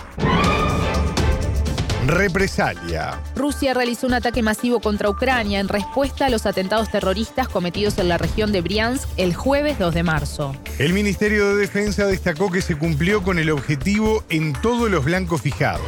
Represalia. 2.07 3.19
Rusia 3.35 3.73
realizó 3.73 4.07
un 4.07 4.13
ataque 4.13 4.41
masivo 4.41 4.79
contra 4.79 5.09
Ucrania 5.09 5.59
en 5.59 5.67
respuesta 5.67 6.27
a 6.27 6.29
los 6.29 6.45
atentados 6.45 6.89
terroristas 6.89 7.49
cometidos 7.49 7.97
en 7.97 8.07
la 8.07 8.17
región 8.17 8.53
de 8.53 8.61
Briansk 8.61 9.09
el 9.17 9.35
jueves 9.35 9.77
2 9.77 9.93
de 9.93 10.03
marzo. 10.03 10.55
El 10.79 10.93
Ministerio 10.93 11.49
de 11.49 11.57
Defensa 11.57 12.05
destacó 12.05 12.49
que 12.49 12.61
se 12.61 12.77
cumplió 12.77 13.23
con 13.23 13.39
el 13.39 13.49
objetivo 13.49 14.23
en 14.29 14.53
todos 14.53 14.89
los 14.89 15.03
blancos 15.03 15.41
fijados. 15.41 15.83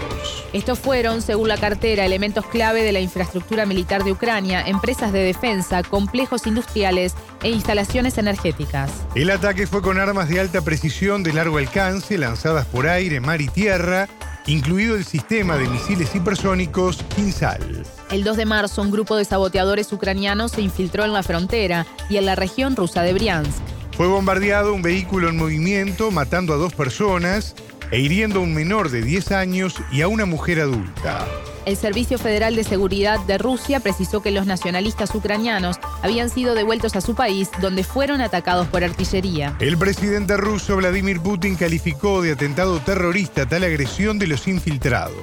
Estos 0.51 0.77
fueron, 0.79 1.21
según 1.21 1.47
la 1.47 1.57
cartera, 1.57 2.05
elementos 2.05 2.45
clave 2.47 2.83
de 2.83 2.91
la 2.91 2.99
infraestructura 2.99 3.65
militar 3.65 4.03
de 4.03 4.11
Ucrania, 4.11 4.61
empresas 4.67 5.13
de 5.13 5.23
defensa, 5.23 5.83
complejos 5.83 6.47
industriales 6.47 7.13
e 7.43 7.49
instalaciones 7.49 8.17
energéticas. 8.17 8.91
El 9.15 9.29
ataque 9.29 9.67
fue 9.67 9.81
con 9.81 9.97
armas 9.97 10.27
de 10.27 10.41
alta 10.41 10.59
precisión 10.61 11.23
de 11.23 11.31
largo 11.31 11.59
alcance 11.59 12.17
lanzadas 12.17 12.65
por 12.65 12.87
aire, 12.87 13.21
mar 13.21 13.39
y 13.39 13.47
tierra 13.47 14.09
incluido 14.49 14.95
el 14.95 15.05
sistema 15.05 15.57
de 15.57 15.67
misiles 15.67 16.13
hipersónicos 16.15 17.03
Kinsal. 17.15 17.83
El 18.11 18.23
2 18.23 18.37
de 18.37 18.45
marzo, 18.45 18.81
un 18.81 18.91
grupo 18.91 19.15
de 19.15 19.25
saboteadores 19.25 19.93
ucranianos 19.93 20.51
se 20.51 20.61
infiltró 20.61 21.05
en 21.05 21.13
la 21.13 21.23
frontera 21.23 21.85
y 22.09 22.17
en 22.17 22.25
la 22.25 22.35
región 22.35 22.75
rusa 22.75 23.03
de 23.03 23.13
Briansk. 23.13 23.61
Fue 23.95 24.07
bombardeado 24.07 24.73
un 24.73 24.81
vehículo 24.81 25.29
en 25.29 25.37
movimiento, 25.37 26.09
matando 26.09 26.53
a 26.53 26.57
dos 26.57 26.73
personas 26.73 27.55
e 27.91 27.99
hiriendo 27.99 28.39
a 28.39 28.43
un 28.43 28.53
menor 28.53 28.89
de 28.89 29.01
10 29.01 29.31
años 29.33 29.75
y 29.91 30.01
a 30.01 30.07
una 30.07 30.25
mujer 30.25 30.61
adulta. 30.61 31.27
El 31.65 31.77
Servicio 31.77 32.17
Federal 32.17 32.55
de 32.55 32.63
Seguridad 32.63 33.19
de 33.25 33.37
Rusia 33.37 33.79
precisó 33.79 34.21
que 34.21 34.31
los 34.31 34.45
nacionalistas 34.45 35.13
ucranianos 35.13 35.77
habían 36.01 36.29
sido 36.29 36.55
devueltos 36.55 36.95
a 36.95 37.01
su 37.01 37.15
país, 37.15 37.49
donde 37.61 37.83
fueron 37.83 38.21
atacados 38.21 38.67
por 38.67 38.83
artillería. 38.83 39.55
El 39.59 39.77
presidente 39.77 40.37
ruso 40.37 40.77
Vladimir 40.77 41.19
Putin 41.19 41.55
calificó 41.55 42.21
de 42.21 42.31
atentado 42.31 42.79
terrorista 42.79 43.45
tal 43.45 43.63
agresión 43.63 44.19
de 44.19 44.27
los 44.27 44.47
infiltrados. 44.47 45.15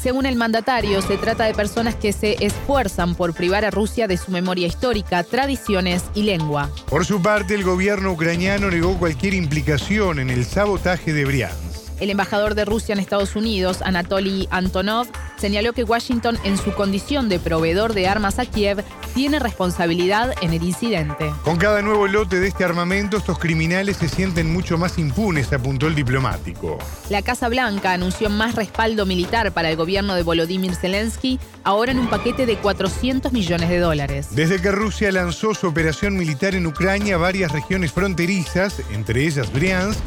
Según 0.00 0.26
el 0.26 0.36
mandatario, 0.36 1.02
se 1.02 1.16
trata 1.16 1.44
de 1.44 1.54
personas 1.54 1.96
que 1.96 2.12
se 2.12 2.36
esfuerzan 2.44 3.16
por 3.16 3.34
privar 3.34 3.64
a 3.64 3.70
Rusia 3.70 4.06
de 4.06 4.16
su 4.16 4.30
memoria 4.30 4.68
histórica, 4.68 5.24
tradiciones 5.24 6.04
y 6.14 6.22
lengua. 6.22 6.70
Por 6.88 7.04
su 7.04 7.20
parte, 7.20 7.54
el 7.54 7.64
gobierno 7.64 8.12
ucraniano 8.12 8.70
negó 8.70 8.96
cualquier 8.96 9.34
implicación 9.34 10.20
en 10.20 10.30
el 10.30 10.44
sabotaje 10.44 11.12
de 11.12 11.24
Briansk. 11.24 11.67
El 12.00 12.10
embajador 12.10 12.54
de 12.54 12.64
Rusia 12.64 12.92
en 12.92 13.00
Estados 13.00 13.34
Unidos, 13.34 13.82
Anatoly 13.82 14.46
Antonov, 14.50 15.08
señaló 15.36 15.72
que 15.72 15.84
Washington, 15.84 16.38
en 16.44 16.56
su 16.56 16.72
condición 16.72 17.28
de 17.28 17.40
proveedor 17.40 17.92
de 17.92 18.06
armas 18.06 18.38
a 18.38 18.46
Kiev, 18.46 18.84
tiene 19.14 19.40
responsabilidad 19.40 20.32
en 20.40 20.52
el 20.52 20.62
incidente. 20.62 21.32
Con 21.42 21.56
cada 21.56 21.82
nuevo 21.82 22.06
lote 22.06 22.38
de 22.38 22.48
este 22.48 22.64
armamento, 22.64 23.16
estos 23.16 23.38
criminales 23.38 23.96
se 23.96 24.08
sienten 24.08 24.52
mucho 24.52 24.78
más 24.78 24.96
impunes, 24.98 25.52
apuntó 25.52 25.88
el 25.88 25.96
diplomático. 25.96 26.78
La 27.10 27.22
Casa 27.22 27.48
Blanca 27.48 27.92
anunció 27.92 28.30
más 28.30 28.54
respaldo 28.54 29.04
militar 29.04 29.52
para 29.52 29.70
el 29.70 29.76
gobierno 29.76 30.14
de 30.14 30.22
Volodymyr 30.22 30.76
Zelensky, 30.76 31.40
ahora 31.64 31.90
en 31.90 31.98
un 31.98 32.08
paquete 32.08 32.46
de 32.46 32.56
400 32.58 33.32
millones 33.32 33.68
de 33.70 33.78
dólares. 33.78 34.28
Desde 34.30 34.60
que 34.60 34.70
Rusia 34.70 35.10
lanzó 35.10 35.52
su 35.54 35.66
operación 35.66 36.16
militar 36.16 36.54
en 36.54 36.66
Ucrania, 36.66 37.16
varias 37.16 37.50
regiones 37.50 37.92
fronterizas, 37.92 38.80
entre 38.92 39.26
ellas 39.26 39.52
Briansk, 39.52 39.98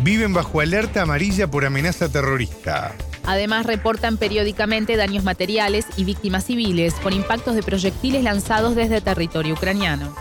viven 0.00 0.32
bajo 0.32 0.60
alerta 0.60 1.02
amarilla 1.02 1.50
por 1.50 1.64
amenaza 1.64 2.08
terrorista. 2.08 2.94
Además, 3.24 3.66
reportan 3.66 4.16
periódicamente 4.16 4.96
daños 4.96 5.24
materiales 5.24 5.86
y 5.96 6.04
víctimas 6.04 6.44
civiles 6.44 6.94
por 6.94 7.12
impactos 7.12 7.54
de 7.54 7.62
proyectiles 7.62 8.24
lanzados 8.24 8.74
desde 8.74 9.00
territorio 9.00 9.54
ucraniano. 9.54 10.14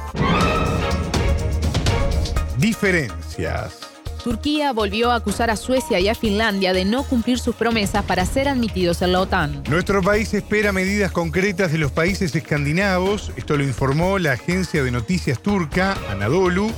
Diferencias. 2.58 3.80
Turquía 4.24 4.72
volvió 4.72 5.10
a 5.10 5.16
acusar 5.16 5.50
a 5.50 5.56
Suecia 5.56 6.00
y 6.00 6.08
a 6.08 6.14
Finlandia 6.14 6.74
de 6.74 6.86
no 6.86 7.02
cumplir 7.04 7.40
sus 7.40 7.56
promesas 7.56 8.06
para 8.06 8.24
ser 8.28 8.48
admitidos 8.48 9.02
en 9.02 9.14
la 9.14 9.22
OTAN. 9.22 9.64
Nuestro 9.68 10.04
país 10.04 10.32
espera 10.36 10.72
medidas 10.72 11.12
concretas 11.12 11.72
de 11.72 11.80
los 11.80 11.92
países 11.92 12.36
escandinavos, 12.36 13.32
esto 13.36 13.58
lo 13.58 13.64
informó 13.64 14.20
la 14.20 14.34
agencia 14.34 14.84
de 14.84 14.92
noticias 14.92 15.42
turca, 15.42 15.98
Anadolu, 16.12 16.72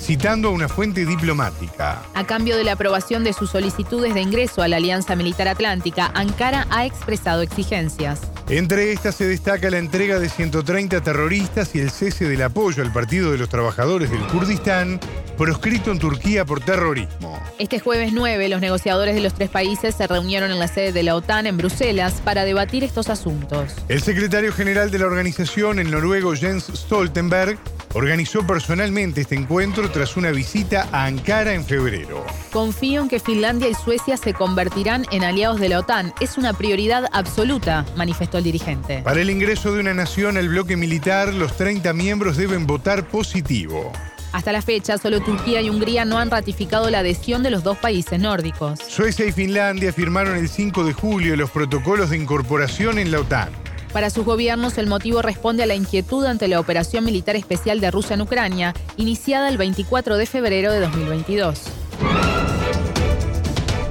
citando 0.00 0.48
a 0.48 0.50
una 0.52 0.68
fuente 0.68 1.04
diplomática. 1.04 2.02
A 2.14 2.24
cambio 2.24 2.56
de 2.56 2.64
la 2.64 2.72
aprobación 2.72 3.22
de 3.22 3.32
sus 3.32 3.50
solicitudes 3.50 4.14
de 4.14 4.20
ingreso 4.20 4.62
a 4.62 4.68
la 4.68 4.76
Alianza 4.76 5.14
Militar 5.14 5.48
Atlántica, 5.48 6.10
Ankara 6.14 6.66
ha 6.70 6.86
expresado 6.86 7.42
exigencias. 7.42 8.20
Entre 8.48 8.92
estas 8.92 9.14
se 9.14 9.26
destaca 9.26 9.70
la 9.70 9.78
entrega 9.78 10.18
de 10.18 10.28
130 10.28 11.00
terroristas 11.02 11.74
y 11.74 11.80
el 11.80 11.90
cese 11.90 12.28
del 12.28 12.42
apoyo 12.42 12.82
al 12.82 12.92
Partido 12.92 13.30
de 13.30 13.38
los 13.38 13.48
Trabajadores 13.48 14.10
del 14.10 14.26
Kurdistán, 14.26 14.98
proscrito 15.36 15.92
en 15.92 15.98
Turquía 15.98 16.44
por 16.44 16.60
terrorismo. 16.60 17.40
Este 17.58 17.78
jueves 17.78 18.12
9, 18.12 18.48
los 18.48 18.60
negociadores 18.60 19.14
de 19.14 19.20
los 19.20 19.34
tres 19.34 19.50
países 19.50 19.94
se 19.94 20.06
reunieron 20.06 20.50
en 20.50 20.58
la 20.58 20.66
sede 20.66 20.92
de 20.92 21.02
la 21.02 21.14
OTAN 21.14 21.46
en 21.46 21.56
Bruselas 21.56 22.20
para 22.24 22.44
debatir 22.44 22.82
estos 22.82 23.08
asuntos. 23.08 23.74
El 23.88 24.02
secretario 24.02 24.52
general 24.52 24.90
de 24.90 24.98
la 24.98 25.06
organización, 25.06 25.78
el 25.78 25.90
noruego 25.90 26.34
Jens 26.34 26.64
Stoltenberg, 26.74 27.58
organizó 27.94 28.46
personalmente 28.46 29.22
este 29.22 29.34
encuentro 29.34 29.90
tras 29.90 30.16
una 30.16 30.30
visita 30.30 30.88
a 30.92 31.06
Ankara 31.06 31.54
en 31.54 31.64
febrero. 31.64 32.24
Confío 32.52 33.02
en 33.02 33.08
que 33.08 33.20
Finlandia 33.20 33.68
y 33.68 33.74
Suecia 33.74 34.16
se 34.16 34.34
convertirán 34.34 35.06
en 35.10 35.24
aliados 35.24 35.60
de 35.60 35.68
la 35.68 35.80
OTAN. 35.80 36.12
Es 36.20 36.38
una 36.38 36.52
prioridad 36.52 37.06
absoluta, 37.12 37.84
manifestó 37.96 38.38
el 38.38 38.44
dirigente. 38.44 39.02
Para 39.02 39.20
el 39.20 39.30
ingreso 39.30 39.72
de 39.72 39.80
una 39.80 39.94
nación 39.94 40.36
al 40.36 40.48
bloque 40.48 40.76
militar, 40.76 41.32
los 41.34 41.56
30 41.56 41.92
miembros 41.92 42.36
deben 42.36 42.66
votar 42.66 43.08
positivo. 43.08 43.92
Hasta 44.32 44.52
la 44.52 44.62
fecha, 44.62 44.96
solo 44.96 45.20
Turquía 45.20 45.60
y 45.60 45.70
Hungría 45.70 46.04
no 46.04 46.18
han 46.18 46.30
ratificado 46.30 46.88
la 46.88 47.00
adhesión 47.00 47.42
de 47.42 47.50
los 47.50 47.64
dos 47.64 47.78
países 47.78 48.20
nórdicos. 48.20 48.78
Suecia 48.78 49.26
y 49.26 49.32
Finlandia 49.32 49.92
firmaron 49.92 50.36
el 50.36 50.48
5 50.48 50.84
de 50.84 50.92
julio 50.92 51.34
los 51.34 51.50
protocolos 51.50 52.10
de 52.10 52.16
incorporación 52.16 52.98
en 53.00 53.10
la 53.10 53.20
OTAN. 53.20 53.50
Para 53.92 54.10
sus 54.10 54.24
gobiernos, 54.24 54.78
el 54.78 54.86
motivo 54.86 55.20
responde 55.20 55.64
a 55.64 55.66
la 55.66 55.74
inquietud 55.74 56.24
ante 56.24 56.46
la 56.46 56.60
operación 56.60 57.04
militar 57.04 57.34
especial 57.34 57.80
de 57.80 57.90
Rusia 57.90 58.14
en 58.14 58.20
Ucrania, 58.22 58.74
iniciada 58.96 59.48
el 59.48 59.58
24 59.58 60.16
de 60.16 60.26
febrero 60.26 60.72
de 60.72 60.80
2022. 60.80 61.60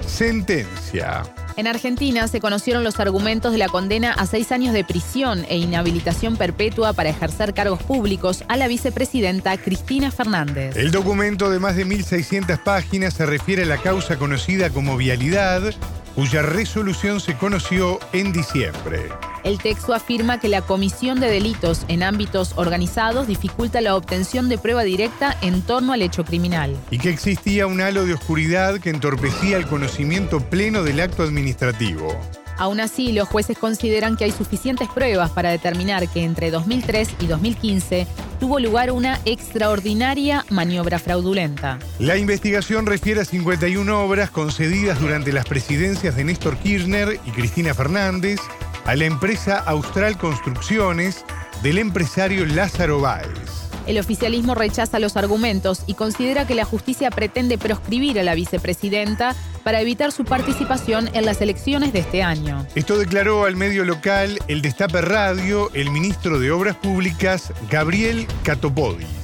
Sentencia. 0.06 1.24
En 1.60 1.68
Argentina 1.68 2.30
se 2.30 2.40
conocieron 2.40 2.86
los 2.86 3.02
argumentos 3.02 3.52
de 3.52 3.58
la 3.58 3.68
condena 3.68 4.14
a 4.14 4.26
seis 4.26 4.54
años 4.54 4.74
de 4.74 4.86
prisión 4.86 5.46
e 5.50 5.58
inhabilitación 5.58 6.38
perpetua 6.38 6.94
para 6.94 7.10
ejercer 7.10 7.54
cargos 7.54 7.84
públicos 7.84 8.46
a 8.48 8.56
la 8.56 8.70
vicepresidenta 8.70 9.58
Cristina 9.58 10.10
Fernández. 10.10 10.78
El 10.78 10.92
documento 10.92 11.50
de 11.50 11.60
más 11.60 11.76
de 11.76 11.86
1.600 11.86 12.64
páginas 12.64 13.14
se 13.14 13.26
refiere 13.26 13.64
a 13.64 13.66
la 13.66 13.78
causa 13.78 14.18
conocida 14.18 14.70
como 14.70 14.96
vialidad, 14.96 15.74
cuya 16.15 16.41
resolución 16.41 17.19
se 17.19 17.36
conoció 17.38 18.00
en 18.13 18.32
diciembre. 18.32 19.10
El 19.43 19.58
texto 19.58 19.93
afirma 19.93 20.39
que 20.39 20.50
la 20.50 20.62
comisión 20.62 21.19
de 21.19 21.30
delitos 21.30 21.86
en 21.88 22.04
ámbitos 22.04 22.54
organizados 22.56 23.28
dificulta 23.28 23.82
la 23.82 23.95
obtención 23.95 24.50
de 24.50 24.58
prueba 24.58 24.84
directa 24.84 25.38
en 25.41 25.62
torno 25.62 25.93
al 25.93 26.02
hecho 26.02 26.26
criminal. 26.26 26.76
Y 26.91 26.98
que 26.98 27.10
existía 27.10 27.67
un 27.67 27.82
halo 27.82 28.06
de 28.06 28.13
oscuridad 28.13 28.80
que 28.80 28.89
entorpecía 28.89 29.58
el 29.58 29.67
conocimiento 29.67 30.39
pleno 30.39 30.84
del 30.84 31.00
acto 31.00 31.24
administrativo. 31.24 32.19
Aún 32.60 32.82
así, 32.82 33.13
los 33.13 33.30
jueces 33.30 33.58
consideran 33.58 34.17
que 34.17 34.26
hay 34.26 34.32
suficientes 34.32 34.89
pruebas 34.89 35.32
para 35.32 35.50
determinar 35.50 36.10
que 36.10 36.26
entre 36.26 36.52
2003 36.52 37.10
y 37.22 37.28
2015 37.28 38.06
tuvo 38.38 38.60
lugar 38.60 38.91
una 38.91 39.19
extraordinaria 39.24 40.45
maniobra 40.50 41.00
fraudulenta. 41.00 41.80
La 42.00 42.17
investigación 42.17 42.86
refiere 42.86 43.22
a 43.22 43.26
51 43.26 44.04
obras 44.04 44.30
concedidas 44.30 45.00
durante 45.00 45.32
las 45.32 45.45
presidencias 45.45 46.17
de 46.17 46.26
Néstor 46.26 46.58
Kirchner 46.58 47.17
y 47.26 47.32
Cristina 47.32 47.74
Fernández 47.74 48.41
a 48.86 48.95
la 48.95 49.06
empresa 49.06 49.60
Austral 49.60 50.17
Construcciones 50.17 51.24
del 51.63 51.78
empresario 51.78 52.45
Lázaro 52.45 53.00
Báez. 53.00 53.59
El 53.88 53.98
oficialismo 53.98 54.56
rechaza 54.56 55.00
los 55.00 55.18
argumentos 55.18 55.84
y 55.88 55.94
considera 55.94 56.46
que 56.46 56.56
la 56.56 56.65
justicia 56.65 57.10
pretende 57.12 57.58
proscribir 57.58 58.20
a 58.20 58.24
la 58.24 58.36
vicepresidenta 58.36 59.36
para 59.63 59.82
evitar 59.82 60.12
su 60.12 60.26
participación 60.26 61.10
en 61.13 61.26
las 61.26 61.42
elecciones 61.42 61.94
de 61.94 62.00
este 62.00 62.24
año. 62.24 62.65
Esto 62.76 62.98
declaró 62.98 63.46
al 63.46 63.56
medio 63.56 63.86
local 63.86 64.39
El 64.48 64.62
Destape 64.62 65.02
Radio 65.02 65.70
el 65.74 65.92
ministro 65.92 66.39
de 66.39 66.52
Obras 66.52 66.76
Públicas, 66.76 67.54
Gabriel 67.70 68.28
Catopodis 68.44 69.20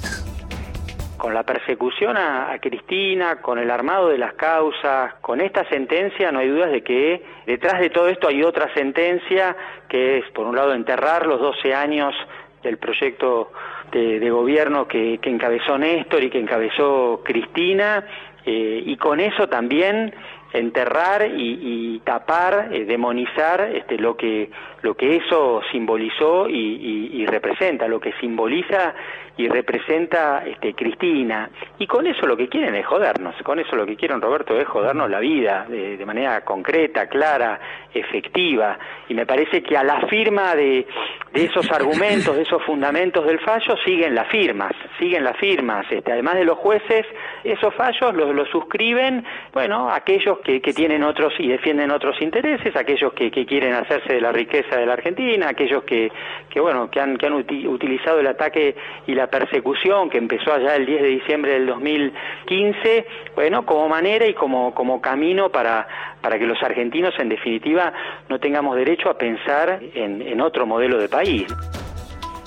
con 1.25 1.33
la 1.33 1.41
persecución 1.41 2.17
a, 2.17 2.55
Cristina, 2.61 3.41
con 3.41 3.57
el 3.57 3.71
armado 3.71 4.09
de 4.09 4.17
las 4.19 4.33
causas, 4.33 5.15
con 5.21 5.41
esta 5.41 5.67
sentencia, 5.69 6.31
no 6.31 6.37
hay 6.37 6.49
dudas 6.49 6.71
de 6.71 6.83
que 6.83 7.23
detrás 7.47 7.79
de 7.79 7.89
todo 7.89 8.09
esto 8.09 8.27
hay 8.27 8.43
otra 8.43 8.71
sentencia 8.75 9.57
que 9.89 10.19
es, 10.19 10.29
por 10.35 10.45
un 10.45 10.55
lado, 10.55 10.75
enterrar 10.75 11.25
los 11.25 11.39
12 11.39 11.73
años 11.73 12.13
del 12.61 12.77
proyecto 12.77 13.51
de, 13.91 14.29
gobierno 14.29 14.87
que, 14.87 15.19
encabezó 15.23 15.77
Néstor 15.77 16.23
y 16.23 16.29
que 16.29 16.39
encabezó 16.39 17.21
Cristina, 17.23 18.05
eh, 18.45 18.83
y 18.85 18.97
con 18.97 19.19
eso 19.19 19.47
también 19.47 20.13
enterrar 20.53 21.27
y, 21.35 21.99
tapar, 22.05 22.69
eh, 22.71 22.85
demonizar 22.85 23.61
este, 23.73 23.97
lo 23.97 24.15
que 24.15 24.49
lo 24.85 24.95
que 24.95 25.15
eso 25.15 25.61
simbolizó 25.71 26.47
y, 26.47 27.25
representa, 27.25 27.87
lo 27.87 27.99
que 27.99 28.13
simboliza 28.21 28.93
y 29.35 29.47
representa 29.47 30.43
este, 30.45 30.75
Cristina. 30.75 31.49
Y 31.79 31.87
con 31.87 32.05
eso 32.05 32.27
lo 32.27 32.37
que 32.37 32.47
quieren 32.47 32.75
es 32.75 32.85
jodernos, 32.85 33.35
con 33.43 33.59
eso 33.59 33.75
lo 33.75 33.85
que 33.85 33.95
quieren 33.95 34.21
Roberto 34.21 34.55
es 34.55 34.67
jodernos 34.67 35.09
la 35.09 35.19
vida 35.19 35.65
de, 35.67 36.05
manera 36.05 36.45
concreta, 36.45 37.07
clara, 37.07 37.59
efectiva. 37.95 38.77
Y 39.09 39.15
me 39.15 39.25
parece 39.25 39.63
que 39.63 39.75
a 39.75 39.83
la 39.83 40.05
firma 40.07 40.55
de, 40.55 40.85
esos 41.33 41.69
argumentos, 41.71 42.35
de 42.35 42.43
esos 42.43 42.61
fundamentos 42.63 43.25
del 43.25 43.39
fallo, 43.39 43.75
siguen 43.83 44.13
las 44.13 44.27
firmas, 44.27 44.71
siguen 44.99 45.23
las 45.23 45.35
firmas. 45.37 45.87
Este, 45.89 46.11
además 46.11 46.35
de 46.35 46.45
los 46.45 46.59
jueces, 46.59 47.07
esos 47.43 47.73
fallos 47.73 48.13
los, 48.13 48.47
suscriben, 48.49 49.25
bueno, 49.51 49.89
aquellos 49.89 50.37
que, 50.39 50.59
tienen 50.75 51.03
otros 51.03 51.33
y 51.39 51.47
defienden 51.47 51.89
otros 51.89 52.21
intereses, 52.21 52.75
aquellos 52.75 53.13
que 53.13 53.31
quieren 53.31 53.73
hacerse 53.73 54.13
de 54.13 54.21
la 54.21 54.31
riqueza 54.31 54.74
de 54.77 54.85
la 54.85 54.93
Argentina, 54.93 55.49
aquellos 55.49 55.83
que, 55.83 56.11
que 56.49 56.59
bueno, 56.59 56.89
que 56.89 56.99
han, 56.99 57.17
que 57.17 57.27
han 57.27 57.33
utilizado 57.33 58.19
el 58.19 58.27
ataque 58.27 58.75
y 59.07 59.13
la 59.13 59.27
persecución 59.27 60.09
que 60.09 60.17
empezó 60.17 60.53
allá 60.53 60.75
el 60.75 60.85
10 60.85 61.01
de 61.01 61.07
diciembre 61.07 61.53
del 61.53 61.67
2015, 61.67 63.05
bueno, 63.35 63.65
como 63.65 63.89
manera 63.89 64.25
y 64.25 64.33
como, 64.33 64.73
como 64.73 65.01
camino 65.01 65.49
para, 65.49 65.87
para 66.21 66.39
que 66.39 66.45
los 66.45 66.61
argentinos 66.63 67.13
en 67.19 67.29
definitiva 67.29 67.93
no 68.29 68.39
tengamos 68.39 68.75
derecho 68.75 69.09
a 69.09 69.17
pensar 69.17 69.79
en, 69.93 70.21
en 70.21 70.41
otro 70.41 70.65
modelo 70.65 70.99
de 70.99 71.09
país. 71.09 71.45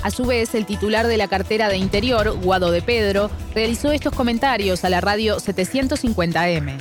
A 0.05 0.11
su 0.11 0.25
vez, 0.27 0.55
el 0.55 0.65
titular 0.65 1.07
de 1.07 1.17
la 1.17 1.29
cartera 1.29 1.69
de 1.69 1.77
Interior, 1.77 2.33
Guado 2.43 2.71
de 2.71 2.83
Pedro, 2.83 3.31
realizó 3.55 3.91
estos 3.91 4.15
comentarios 4.15 4.85
a 4.85 4.91
la 4.91 5.01
radio 5.01 5.37
750M. 5.37 6.79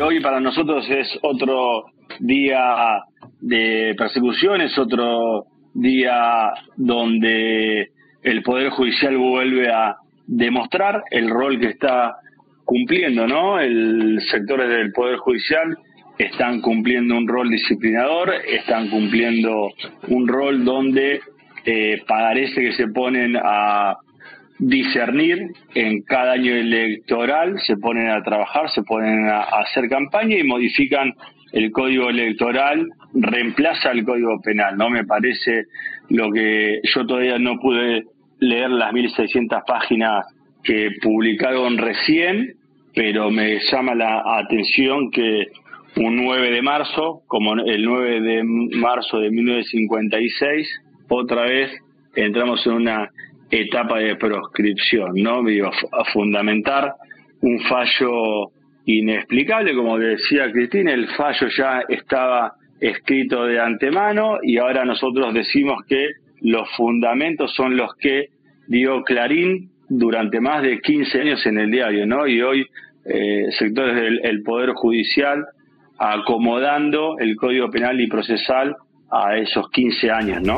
Hoy 0.00 0.20
para 0.20 0.38
nosotros 0.38 0.86
es 0.88 1.08
otro 1.20 1.86
día 2.20 3.02
de 3.40 3.94
persecución, 3.96 4.60
es 4.60 4.76
otro 4.78 5.46
día 5.74 6.52
donde 6.76 7.90
el 8.22 8.42
Poder 8.42 8.70
Judicial 8.70 9.16
vuelve 9.16 9.68
a 9.68 9.96
demostrar 10.26 11.02
el 11.10 11.30
rol 11.30 11.58
que 11.58 11.68
está 11.68 12.16
cumpliendo, 12.64 13.26
¿no? 13.26 13.58
El 13.58 14.20
sectores 14.30 14.68
del 14.68 14.92
Poder 14.92 15.16
Judicial 15.18 15.76
están 16.18 16.60
cumpliendo 16.60 17.16
un 17.16 17.26
rol 17.26 17.48
disciplinador, 17.48 18.32
están 18.46 18.88
cumpliendo 18.88 19.70
un 20.08 20.28
rol 20.28 20.64
donde 20.64 21.20
eh, 21.64 22.02
parece 22.06 22.60
que 22.60 22.72
se 22.72 22.88
ponen 22.88 23.36
a 23.42 23.96
discernir 24.58 25.38
en 25.74 26.02
cada 26.02 26.32
año 26.32 26.52
electoral, 26.52 27.58
se 27.66 27.76
ponen 27.78 28.10
a 28.10 28.22
trabajar, 28.22 28.70
se 28.70 28.82
ponen 28.82 29.26
a 29.28 29.40
hacer 29.40 29.88
campaña 29.88 30.36
y 30.36 30.44
modifican 30.44 31.14
el 31.52 31.72
código 31.72 32.10
electoral 32.10 32.88
reemplaza 33.14 33.90
el 33.90 34.04
código 34.04 34.40
penal, 34.40 34.76
¿no? 34.76 34.90
Me 34.90 35.04
parece 35.04 35.64
lo 36.08 36.30
que 36.30 36.80
yo 36.82 37.06
todavía 37.06 37.38
no 37.38 37.58
pude 37.58 38.04
leer 38.38 38.70
las 38.70 38.92
1600 38.92 39.62
páginas 39.66 40.26
que 40.62 40.90
publicaron 41.02 41.78
recién, 41.78 42.54
pero 42.94 43.30
me 43.30 43.58
llama 43.70 43.94
la 43.94 44.22
atención 44.38 45.10
que 45.10 45.46
un 45.96 46.16
9 46.16 46.50
de 46.50 46.62
marzo, 46.62 47.22
como 47.26 47.54
el 47.54 47.84
9 47.84 48.20
de 48.20 48.42
marzo 48.44 49.18
de 49.18 49.30
1956, 49.30 50.68
otra 51.08 51.42
vez 51.42 51.70
entramos 52.14 52.64
en 52.66 52.72
una 52.72 53.10
etapa 53.50 53.98
de 53.98 54.16
proscripción, 54.16 55.14
¿no? 55.14 55.42
Digo, 55.42 55.68
a 55.68 56.04
fundamentar 56.12 56.94
un 57.40 57.58
fallo 57.60 58.52
inexplicable, 58.98 59.74
como 59.74 59.98
decía 59.98 60.50
Cristina, 60.50 60.92
el 60.92 61.08
fallo 61.08 61.48
ya 61.56 61.82
estaba 61.88 62.54
escrito 62.80 63.44
de 63.44 63.60
antemano 63.60 64.38
y 64.42 64.58
ahora 64.58 64.84
nosotros 64.84 65.34
decimos 65.34 65.84
que 65.86 66.08
los 66.40 66.68
fundamentos 66.76 67.52
son 67.54 67.76
los 67.76 67.94
que 67.96 68.28
dio 68.66 69.02
Clarín 69.02 69.70
durante 69.88 70.40
más 70.40 70.62
de 70.62 70.80
15 70.80 71.20
años 71.20 71.46
en 71.46 71.58
el 71.58 71.70
diario, 71.70 72.06
¿no? 72.06 72.26
Y 72.26 72.40
hoy 72.40 72.66
eh, 73.04 73.46
sectores 73.58 73.96
del 74.22 74.42
Poder 74.42 74.70
Judicial 74.70 75.44
acomodando 75.98 77.18
el 77.18 77.36
Código 77.36 77.70
Penal 77.70 78.00
y 78.00 78.06
Procesal 78.06 78.76
a 79.10 79.36
esos 79.36 79.70
15 79.70 80.10
años, 80.10 80.42
¿no? 80.42 80.56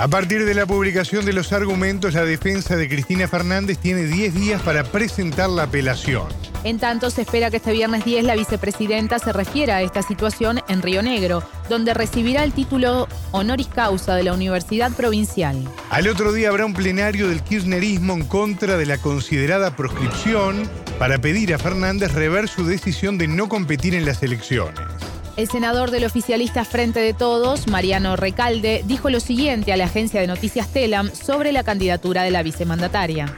A 0.00 0.06
partir 0.06 0.44
de 0.44 0.54
la 0.54 0.64
publicación 0.64 1.24
de 1.24 1.32
los 1.32 1.52
argumentos, 1.52 2.14
la 2.14 2.24
defensa 2.24 2.76
de 2.76 2.88
Cristina 2.88 3.26
Fernández 3.26 3.78
tiene 3.78 4.04
10 4.04 4.32
días 4.32 4.62
para 4.62 4.84
presentar 4.84 5.50
la 5.50 5.64
apelación. 5.64 6.28
En 6.62 6.78
tanto, 6.78 7.10
se 7.10 7.22
espera 7.22 7.50
que 7.50 7.56
este 7.56 7.72
viernes 7.72 8.04
10 8.04 8.24
la 8.24 8.36
vicepresidenta 8.36 9.18
se 9.18 9.32
refiera 9.32 9.78
a 9.78 9.82
esta 9.82 10.02
situación 10.02 10.60
en 10.68 10.82
Río 10.82 11.02
Negro, 11.02 11.42
donde 11.68 11.94
recibirá 11.94 12.44
el 12.44 12.52
título 12.52 13.08
honoris 13.32 13.66
causa 13.66 14.14
de 14.14 14.22
la 14.22 14.34
Universidad 14.34 14.92
Provincial. 14.92 15.56
Al 15.90 16.06
otro 16.06 16.32
día 16.32 16.50
habrá 16.50 16.64
un 16.64 16.74
plenario 16.74 17.26
del 17.26 17.42
kirchnerismo 17.42 18.12
en 18.12 18.24
contra 18.24 18.76
de 18.76 18.86
la 18.86 18.98
considerada 18.98 19.74
proscripción 19.74 20.62
para 21.00 21.18
pedir 21.18 21.52
a 21.52 21.58
Fernández 21.58 22.14
rever 22.14 22.46
su 22.46 22.64
decisión 22.64 23.18
de 23.18 23.26
no 23.26 23.48
competir 23.48 23.96
en 23.96 24.04
las 24.04 24.22
elecciones. 24.22 24.97
El 25.38 25.48
senador 25.48 25.92
del 25.92 26.04
oficialista 26.04 26.64
Frente 26.64 26.98
de 26.98 27.14
Todos, 27.14 27.68
Mariano 27.68 28.16
Recalde, 28.16 28.82
dijo 28.84 29.08
lo 29.08 29.20
siguiente 29.20 29.72
a 29.72 29.76
la 29.76 29.84
agencia 29.84 30.20
de 30.20 30.26
noticias 30.26 30.66
Telam 30.72 31.12
sobre 31.14 31.52
la 31.52 31.62
candidatura 31.62 32.24
de 32.24 32.32
la 32.32 32.42
vicemandataria. 32.42 33.32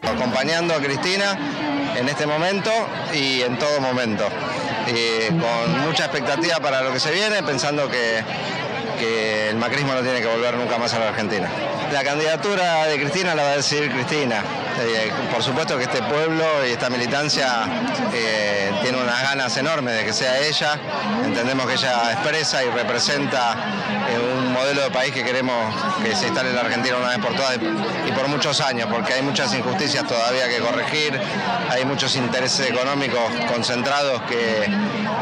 Acompañando 0.00 0.72
a 0.72 0.78
Cristina 0.78 1.38
en 1.94 2.08
este 2.08 2.26
momento 2.26 2.70
y 3.12 3.42
en 3.42 3.58
todo 3.58 3.82
momento. 3.82 4.24
con 5.28 5.80
mucha 5.86 6.06
expectativa 6.06 6.58
para 6.58 6.80
lo 6.80 6.90
que 6.90 7.00
se 7.00 7.12
viene, 7.12 7.42
pensando 7.42 7.90
que, 7.90 8.24
que 8.98 9.50
el 9.50 9.56
macrismo 9.56 9.92
no 9.92 10.00
tiene 10.00 10.22
que 10.22 10.26
volver 10.26 10.56
nunca 10.56 10.78
más 10.78 10.94
a 10.94 11.00
la 11.00 11.08
Argentina. 11.10 11.50
La 11.92 12.02
candidatura 12.02 12.86
de 12.86 12.98
Cristina 12.98 13.34
la 13.34 13.42
va 13.42 13.50
a 13.50 13.56
decir 13.56 13.92
Cristina. 13.92 14.42
Eh, 14.78 15.12
por 15.32 15.42
supuesto 15.42 15.76
que 15.76 15.84
este 15.84 16.02
pueblo 16.02 16.44
y 16.66 16.70
esta 16.70 16.88
militancia 16.88 17.64
eh, 18.14 18.72
tiene 18.82 18.98
unas 18.98 19.22
ganas 19.22 19.56
enormes 19.56 19.96
de 19.96 20.04
que 20.04 20.12
sea 20.12 20.38
ella. 20.38 20.78
Entendemos 21.24 21.66
que 21.66 21.74
ella 21.74 22.12
expresa 22.12 22.64
y 22.64 22.70
representa 22.70 23.52
eh, 24.08 24.38
un 24.38 24.52
modelo 24.52 24.82
de 24.82 24.90
país 24.90 25.12
que 25.12 25.24
queremos 25.24 25.74
que 26.02 26.14
se 26.14 26.26
instale 26.26 26.50
en 26.50 26.56
la 26.56 26.62
Argentina 26.62 26.96
una 26.96 27.08
vez 27.08 27.18
por 27.18 27.34
todas 27.34 27.56
y 27.56 28.12
por 28.12 28.28
muchos 28.28 28.60
años, 28.60 28.88
porque 28.90 29.14
hay 29.14 29.22
muchas 29.22 29.52
injusticias 29.54 30.06
todavía 30.06 30.48
que 30.48 30.58
corregir, 30.58 31.20
hay 31.68 31.84
muchos 31.84 32.16
intereses 32.16 32.70
económicos 32.70 33.20
concentrados 33.52 34.22
que, 34.22 34.66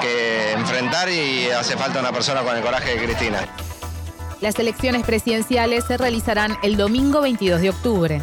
que 0.01 0.53
enfrentar 0.53 1.09
y 1.09 1.51
hace 1.51 1.77
falta 1.77 2.01
una 2.01 2.13
persona 2.13 2.43
con 2.43 2.57
el 2.57 2.63
coraje 2.63 2.95
de 2.97 3.05
Cristina. 3.05 3.41
Las 4.41 4.57
elecciones 4.59 5.05
presidenciales 5.05 5.85
se 5.85 5.97
realizarán 5.97 6.57
el 6.63 6.77
domingo 6.77 7.21
22 7.21 7.61
de 7.61 7.71
octubre. 7.71 8.23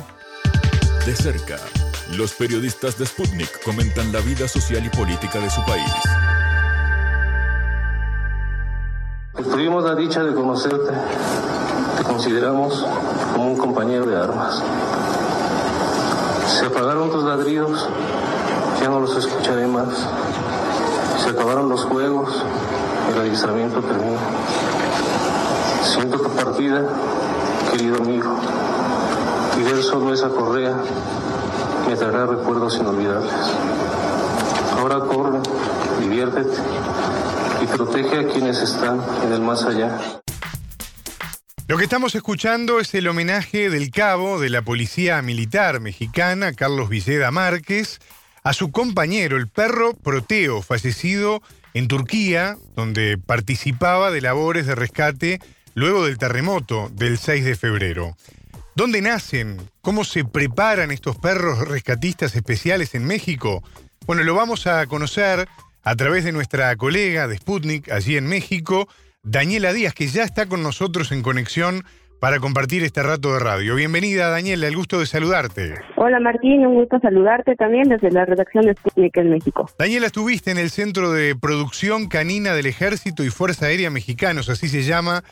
De 1.05 1.15
cerca, 1.15 1.57
los 2.17 2.33
periodistas 2.33 2.97
de 2.97 3.05
Sputnik 3.05 3.63
comentan 3.63 4.11
la 4.11 4.21
vida 4.21 4.47
social 4.47 4.83
y 4.83 4.89
política 4.89 5.37
de 5.37 5.51
su 5.51 5.63
país. 5.63 5.91
Tuvimos 9.35 9.83
la 9.83 9.93
dicha 9.93 10.23
de 10.23 10.33
conocerte. 10.33 10.93
Te 11.97 12.03
consideramos 12.03 12.83
como 13.33 13.51
un 13.51 13.55
compañero 13.55 14.07
de 14.07 14.17
armas. 14.17 14.63
Se 16.57 16.65
apagaron 16.65 17.11
tus 17.11 17.23
ladridos, 17.23 17.87
ya 18.81 18.89
no 18.89 18.99
los 18.99 19.15
escucharé 19.15 19.67
más. 19.67 20.07
Se 21.23 21.29
acabaron 21.29 21.69
los 21.69 21.83
juegos, 21.85 22.43
el 23.13 23.21
adiestramiento 23.21 23.79
terminó. 23.79 24.17
Siento 25.83 26.17
tu 26.17 26.29
partida, 26.31 26.81
querido 27.71 27.97
amigo, 27.97 28.39
y 29.57 29.63
ver 29.63 29.81
solo 29.83 30.13
esa 30.13 30.29
correa 30.29 30.75
me 31.87 31.95
traerá 31.95 32.25
recuerdos 32.25 32.77
inolvidables. 32.77 33.33
Ahora 34.77 34.99
corre, 34.99 35.39
diviértete 36.01 36.57
y 37.63 37.67
protege 37.67 38.19
a 38.19 38.27
quienes 38.27 38.61
están 38.61 39.01
en 39.23 39.33
el 39.33 39.41
más 39.41 39.63
allá. 39.63 40.21
Lo 41.67 41.77
que 41.77 41.83
estamos 41.83 42.13
escuchando 42.13 42.79
es 42.79 42.93
el 42.93 43.07
homenaje 43.07 43.69
del 43.69 43.89
cabo 43.89 44.39
de 44.39 44.49
la 44.49 44.61
Policía 44.61 45.21
Militar 45.21 45.79
Mexicana, 45.79 46.53
Carlos 46.53 46.89
Villeda 46.89 47.31
Márquez, 47.31 47.99
a 48.43 48.53
su 48.53 48.71
compañero, 48.71 49.37
el 49.37 49.47
perro 49.47 49.93
Proteo, 49.93 50.61
fallecido 50.61 51.41
en 51.73 51.87
Turquía, 51.87 52.57
donde 52.75 53.17
participaba 53.17 54.11
de 54.11 54.21
labores 54.21 54.67
de 54.67 54.75
rescate 54.75 55.39
luego 55.73 56.05
del 56.05 56.19
terremoto 56.19 56.89
del 56.93 57.17
6 57.17 57.43
de 57.43 57.55
febrero. 57.55 58.15
¿Dónde 58.77 59.01
nacen? 59.01 59.55
¿Cómo 59.79 60.03
se 60.03 60.25
preparan 60.25 60.91
estos 60.91 61.17
perros 61.17 61.65
rescatistas 61.65 62.35
especiales 62.35 62.93
en 62.93 63.05
México? 63.07 63.63
Bueno, 64.05 64.23
lo 64.23 64.35
vamos 64.35 64.67
a 64.67 64.85
conocer 64.87 65.47
a 65.81 65.95
través 65.95 66.25
de 66.25 66.33
nuestra 66.33 66.75
colega 66.75 67.25
de 67.29 67.37
Sputnik 67.37 67.89
allí 67.89 68.17
en 68.17 68.27
México, 68.27 68.89
Daniela 69.23 69.71
Díaz, 69.71 69.93
que 69.93 70.07
ya 70.07 70.23
está 70.23 70.47
con 70.47 70.61
nosotros 70.61 71.13
en 71.13 71.21
conexión 71.21 71.83
para 72.19 72.41
compartir 72.41 72.83
este 72.83 73.01
rato 73.01 73.31
de 73.31 73.39
radio. 73.39 73.75
Bienvenida, 73.75 74.27
Daniela, 74.27 74.67
el 74.67 74.75
gusto 74.75 74.99
de 74.99 75.05
saludarte. 75.05 75.75
Hola, 75.95 76.19
Martín, 76.19 76.65
un 76.65 76.75
gusto 76.75 76.99
saludarte 76.99 77.55
también 77.55 77.87
desde 77.87 78.11
la 78.11 78.25
redacción 78.25 78.65
de 78.65 78.73
Sputnik 78.73 79.15
en 79.15 79.29
México. 79.29 79.69
Daniela, 79.79 80.07
estuviste 80.07 80.51
en 80.51 80.57
el 80.57 80.69
Centro 80.69 81.13
de 81.13 81.33
Producción 81.33 82.09
Canina 82.09 82.53
del 82.53 82.65
Ejército 82.65 83.23
y 83.23 83.29
Fuerza 83.29 83.67
Aérea 83.67 83.89
Mexicanos, 83.89 84.49
así 84.49 84.67
se 84.67 84.83
llama 84.83 85.23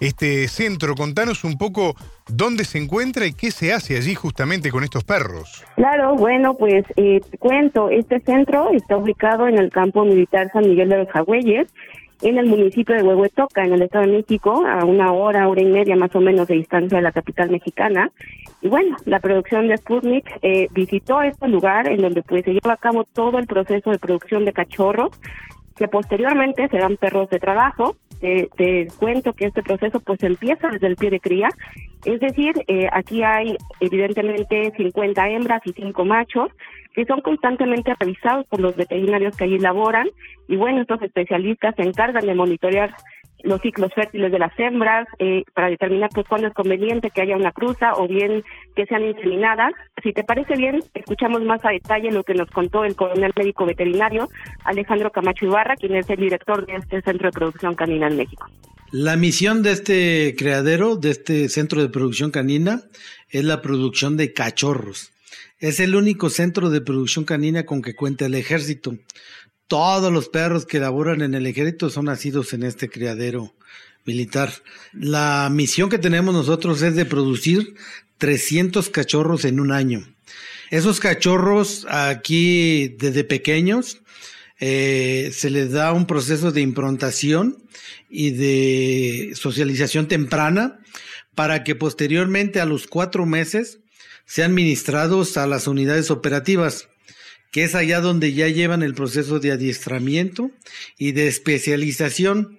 este 0.00 0.48
centro. 0.48 0.94
Contanos 0.94 1.44
un 1.44 1.56
poco 1.56 1.94
dónde 2.28 2.64
se 2.64 2.78
encuentra 2.78 3.26
y 3.26 3.32
qué 3.32 3.50
se 3.50 3.72
hace 3.72 3.96
allí 3.96 4.14
justamente 4.14 4.70
con 4.70 4.82
estos 4.82 5.04
perros. 5.04 5.64
Claro, 5.76 6.14
bueno, 6.16 6.54
pues 6.54 6.84
eh, 6.96 7.20
te 7.30 7.38
cuento, 7.38 7.90
este 7.90 8.20
centro 8.20 8.70
está 8.72 8.96
ubicado 8.96 9.46
en 9.46 9.58
el 9.58 9.70
campo 9.70 10.04
militar 10.04 10.50
San 10.52 10.66
Miguel 10.66 10.88
de 10.88 10.98
los 10.98 11.08
Jagüeyes, 11.08 11.68
en 12.22 12.38
el 12.38 12.46
municipio 12.46 12.94
de 12.94 13.02
Huehuetoca, 13.02 13.64
en 13.64 13.72
el 13.72 13.82
Estado 13.82 14.06
de 14.06 14.18
México, 14.18 14.64
a 14.66 14.84
una 14.84 15.12
hora, 15.12 15.48
hora 15.48 15.62
y 15.62 15.66
media 15.66 15.96
más 15.96 16.14
o 16.14 16.20
menos 16.20 16.48
de 16.48 16.54
distancia 16.56 16.98
de 16.98 17.02
la 17.02 17.12
capital 17.12 17.50
mexicana. 17.50 18.10
Y 18.60 18.68
bueno, 18.68 18.96
la 19.06 19.20
producción 19.20 19.68
de 19.68 19.76
Sputnik 19.78 20.26
eh, 20.42 20.68
visitó 20.72 21.22
este 21.22 21.48
lugar 21.48 21.88
en 21.88 22.02
donde 22.02 22.22
pues 22.22 22.44
se 22.44 22.52
lleva 22.52 22.74
a 22.74 22.76
cabo 22.76 23.04
todo 23.04 23.38
el 23.38 23.46
proceso 23.46 23.90
de 23.90 23.98
producción 23.98 24.44
de 24.44 24.52
cachorros, 24.52 25.18
que 25.76 25.88
posteriormente 25.88 26.68
serán 26.68 26.98
perros 26.98 27.30
de 27.30 27.38
trabajo, 27.38 27.96
te, 28.20 28.88
cuento 28.98 29.32
que 29.32 29.46
este 29.46 29.62
proceso 29.62 30.00
pues 30.00 30.22
empieza 30.22 30.68
desde 30.68 30.86
el 30.86 30.96
pie 30.96 31.10
de 31.10 31.20
cría, 31.20 31.48
es 32.04 32.20
decir, 32.20 32.54
eh, 32.66 32.88
aquí 32.92 33.22
hay 33.22 33.56
evidentemente 33.80 34.72
50 34.76 35.28
hembras 35.28 35.60
y 35.64 35.72
5 35.72 36.04
machos 36.04 36.50
que 36.94 37.04
son 37.04 37.20
constantemente 37.20 37.94
revisados 37.98 38.46
por 38.46 38.60
los 38.60 38.74
veterinarios 38.74 39.36
que 39.36 39.44
allí 39.44 39.58
laboran. 39.58 40.08
Y 40.48 40.56
bueno, 40.56 40.80
estos 40.80 41.00
especialistas 41.02 41.74
se 41.76 41.82
encargan 41.82 42.26
de 42.26 42.34
monitorear 42.34 42.94
los 43.44 43.60
ciclos 43.60 43.92
fértiles 43.94 44.30
de 44.32 44.38
las 44.38 44.52
hembras 44.58 45.06
eh, 45.18 45.44
para 45.54 45.68
determinar 45.68 46.10
pues 46.12 46.26
cuándo 46.28 46.48
es 46.48 46.54
conveniente 46.54 47.10
que 47.10 47.22
haya 47.22 47.36
una 47.36 47.52
cruza 47.52 47.94
o 47.94 48.08
bien 48.08 48.42
que 48.76 48.86
sean 48.86 49.04
inseminadas. 49.04 49.72
Si 50.02 50.12
te 50.12 50.24
parece 50.24 50.54
bien, 50.56 50.80
escuchamos 50.94 51.42
más 51.42 51.64
a 51.64 51.70
detalle 51.70 52.10
lo 52.10 52.24
que 52.24 52.34
nos 52.34 52.50
contó 52.50 52.84
el 52.84 52.96
coronel 52.96 53.32
médico 53.36 53.66
veterinario 53.66 54.28
Alejandro 54.64 55.10
Camacho 55.10 55.46
Ibarra, 55.46 55.76
quien 55.76 55.96
es 55.96 56.08
el 56.10 56.18
director 56.18 56.66
de 56.66 56.76
este 56.76 57.02
centro 57.02 57.28
de 57.28 57.32
producción 57.32 57.74
canina 57.74 58.08
en 58.08 58.16
México. 58.16 58.48
La 58.92 59.16
misión 59.16 59.62
de 59.62 59.70
este 59.72 60.34
creadero, 60.36 60.96
de 60.96 61.10
este 61.10 61.48
centro 61.48 61.80
de 61.80 61.88
producción 61.88 62.32
canina, 62.32 62.82
es 63.28 63.44
la 63.44 63.62
producción 63.62 64.16
de 64.16 64.32
cachorros. 64.32 65.12
Es 65.60 65.78
el 65.78 65.94
único 65.94 66.28
centro 66.28 66.70
de 66.70 66.80
producción 66.80 67.24
canina 67.24 67.64
con 67.64 67.82
que 67.82 67.94
cuenta 67.94 68.26
el 68.26 68.34
ejército. 68.34 68.96
Todos 69.70 70.12
los 70.12 70.28
perros 70.28 70.66
que 70.66 70.80
laboran 70.80 71.22
en 71.22 71.32
el 71.32 71.46
ejército 71.46 71.90
son 71.90 72.06
nacidos 72.06 72.52
en 72.54 72.64
este 72.64 72.90
criadero 72.90 73.54
militar. 74.04 74.52
La 74.92 75.48
misión 75.48 75.88
que 75.88 75.98
tenemos 75.98 76.34
nosotros 76.34 76.82
es 76.82 76.96
de 76.96 77.04
producir 77.04 77.76
300 78.18 78.90
cachorros 78.90 79.44
en 79.44 79.60
un 79.60 79.70
año. 79.70 80.12
Esos 80.72 80.98
cachorros 80.98 81.86
aquí 81.88 82.96
desde 82.98 83.22
pequeños 83.22 84.00
eh, 84.58 85.30
se 85.32 85.50
les 85.50 85.70
da 85.70 85.92
un 85.92 86.08
proceso 86.08 86.50
de 86.50 86.62
improntación 86.62 87.62
y 88.08 88.30
de 88.30 89.34
socialización 89.36 90.08
temprana 90.08 90.80
para 91.36 91.62
que 91.62 91.76
posteriormente 91.76 92.60
a 92.60 92.66
los 92.66 92.88
cuatro 92.88 93.24
meses 93.24 93.78
sean 94.26 94.52
ministrados 94.52 95.36
a 95.36 95.46
las 95.46 95.68
unidades 95.68 96.10
operativas 96.10 96.88
que 97.50 97.64
es 97.64 97.74
allá 97.74 98.00
donde 98.00 98.32
ya 98.32 98.48
llevan 98.48 98.82
el 98.82 98.94
proceso 98.94 99.40
de 99.40 99.52
adiestramiento 99.52 100.50
y 100.96 101.12
de 101.12 101.28
especialización. 101.28 102.58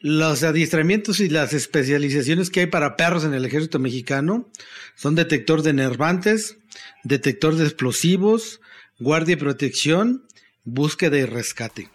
Los 0.00 0.44
adiestramientos 0.44 1.18
y 1.20 1.28
las 1.28 1.52
especializaciones 1.52 2.50
que 2.50 2.60
hay 2.60 2.66
para 2.66 2.96
perros 2.96 3.24
en 3.24 3.34
el 3.34 3.44
ejército 3.44 3.78
mexicano 3.80 4.48
son 4.94 5.16
detector 5.16 5.62
de 5.62 5.72
nervantes, 5.72 6.58
detector 7.02 7.56
de 7.56 7.64
explosivos, 7.64 8.60
guardia 9.00 9.32
y 9.32 9.36
protección, 9.36 10.24
búsqueda 10.64 11.18
y 11.18 11.24
rescate. 11.24 11.88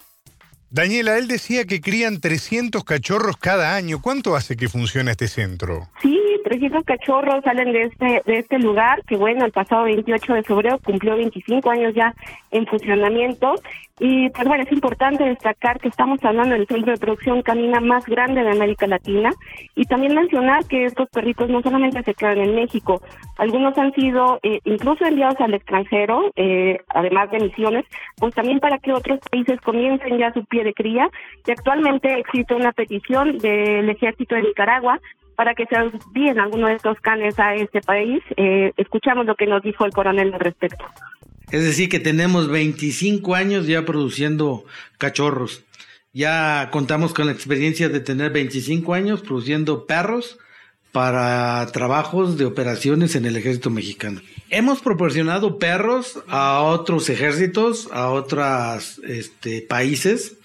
Daniela, 0.69 1.19
él 1.19 1.27
decía 1.27 1.65
que 1.65 1.81
crían 1.81 2.19
300 2.19 2.83
cachorros 2.83 3.37
cada 3.37 3.75
año. 3.75 4.01
¿Cuánto 4.01 4.35
hace 4.35 4.57
que 4.57 4.67
funciona 4.67 5.11
este 5.11 5.27
centro? 5.27 5.89
Sí, 6.01 6.19
300 6.43 6.83
cachorros 6.83 7.43
salen 7.43 7.71
de 7.71 7.83
este 7.83 8.21
de 8.25 8.39
este 8.39 8.59
lugar, 8.59 9.03
que 9.05 9.15
bueno, 9.15 9.45
el 9.45 9.51
pasado 9.51 9.85
28 9.85 10.33
de 10.33 10.43
febrero 10.43 10.79
cumplió 10.79 11.15
25 11.15 11.69
años 11.69 11.93
ya 11.95 12.13
en 12.51 12.65
funcionamiento. 12.67 13.55
Y 13.99 14.29
pues 14.29 14.47
bueno, 14.47 14.63
es 14.63 14.71
importante 14.71 15.23
destacar 15.23 15.79
que 15.79 15.87
estamos 15.87 16.19
hablando 16.23 16.55
del 16.55 16.67
centro 16.67 16.91
de 16.91 16.99
producción 16.99 17.43
canina 17.43 17.79
más 17.79 18.05
grande 18.05 18.43
de 18.43 18.49
América 18.49 18.87
Latina 18.87 19.29
y 19.75 19.85
también 19.85 20.15
mencionar 20.15 20.65
que 20.65 20.85
estos 20.85 21.09
perritos 21.09 21.47
no 21.49 21.61
solamente 21.61 22.01
se 22.01 22.13
quedan 22.15 22.39
en 22.39 22.55
México, 22.55 23.01
algunos 23.37 23.77
han 23.77 23.93
sido 23.93 24.39
eh, 24.43 24.59
incluso 24.65 25.05
enviados 25.05 25.39
al 25.39 25.53
extranjero, 25.53 26.31
eh, 26.35 26.79
además 26.89 27.29
de 27.31 27.39
misiones, 27.39 27.85
pues 28.17 28.33
también 28.33 28.59
para 28.59 28.79
que 28.79 28.93
otros 28.93 29.19
países 29.31 29.59
comiencen 29.61 30.17
ya 30.17 30.33
su 30.33 30.43
pie 30.45 30.63
de 30.63 30.73
cría. 30.73 31.09
Y 31.45 31.51
actualmente 31.51 32.19
existe 32.19 32.55
una 32.55 32.71
petición 32.71 33.37
del 33.37 33.89
ejército 33.89 34.35
de 34.35 34.43
Nicaragua 34.43 34.99
para 35.35 35.55
que 35.55 35.65
se 35.65 35.75
envíen 35.75 36.39
algunos 36.39 36.69
de 36.69 36.75
estos 36.75 36.99
canes 36.99 37.37
a 37.39 37.55
este 37.55 37.81
país. 37.81 38.21
Eh, 38.37 38.71
escuchamos 38.77 39.25
lo 39.25 39.35
que 39.35 39.45
nos 39.45 39.61
dijo 39.63 39.85
el 39.85 39.91
coronel 39.91 40.33
al 40.33 40.39
respecto. 40.39 40.85
Es 41.51 41.63
decir, 41.63 41.89
que 41.89 41.99
tenemos 41.99 42.49
25 42.49 43.35
años 43.35 43.67
ya 43.67 43.85
produciendo 43.85 44.65
cachorros. 44.97 45.63
Ya 46.13 46.69
contamos 46.71 47.13
con 47.13 47.25
la 47.25 47.31
experiencia 47.31 47.89
de 47.89 47.99
tener 47.99 48.31
25 48.31 48.93
años 48.93 49.21
produciendo 49.21 49.85
perros 49.85 50.37
para 50.91 51.65
trabajos 51.71 52.37
de 52.37 52.45
operaciones 52.45 53.15
en 53.15 53.25
el 53.25 53.35
ejército 53.35 53.71
mexicano. 53.71 54.21
Hemos 54.51 54.79
proporcionado 54.79 55.57
perros 55.57 56.19
a 56.27 56.61
otros 56.61 57.09
ejércitos, 57.09 57.89
a 57.91 58.11
otros 58.11 59.01
este, 59.03 59.61
países. 59.61 60.37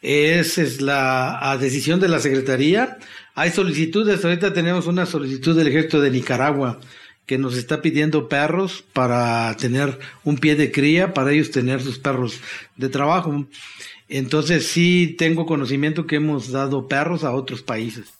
Esa 0.00 0.62
es 0.62 0.80
la 0.80 1.56
decisión 1.60 1.98
de 1.98 2.08
la 2.08 2.20
Secretaría. 2.20 2.98
Hay 3.38 3.50
solicitudes, 3.50 4.24
ahorita 4.24 4.52
tenemos 4.52 4.88
una 4.88 5.06
solicitud 5.06 5.56
del 5.56 5.68
ejército 5.68 6.00
de 6.00 6.10
Nicaragua 6.10 6.80
que 7.24 7.38
nos 7.38 7.56
está 7.56 7.80
pidiendo 7.80 8.28
perros 8.28 8.84
para 8.92 9.56
tener 9.56 9.96
un 10.24 10.38
pie 10.38 10.56
de 10.56 10.72
cría, 10.72 11.14
para 11.14 11.30
ellos 11.30 11.52
tener 11.52 11.80
sus 11.80 12.00
perros 12.00 12.40
de 12.74 12.88
trabajo. 12.88 13.44
Entonces 14.08 14.66
sí 14.66 15.14
tengo 15.16 15.46
conocimiento 15.46 16.04
que 16.04 16.16
hemos 16.16 16.50
dado 16.50 16.88
perros 16.88 17.22
a 17.22 17.30
otros 17.30 17.62
países. 17.62 18.12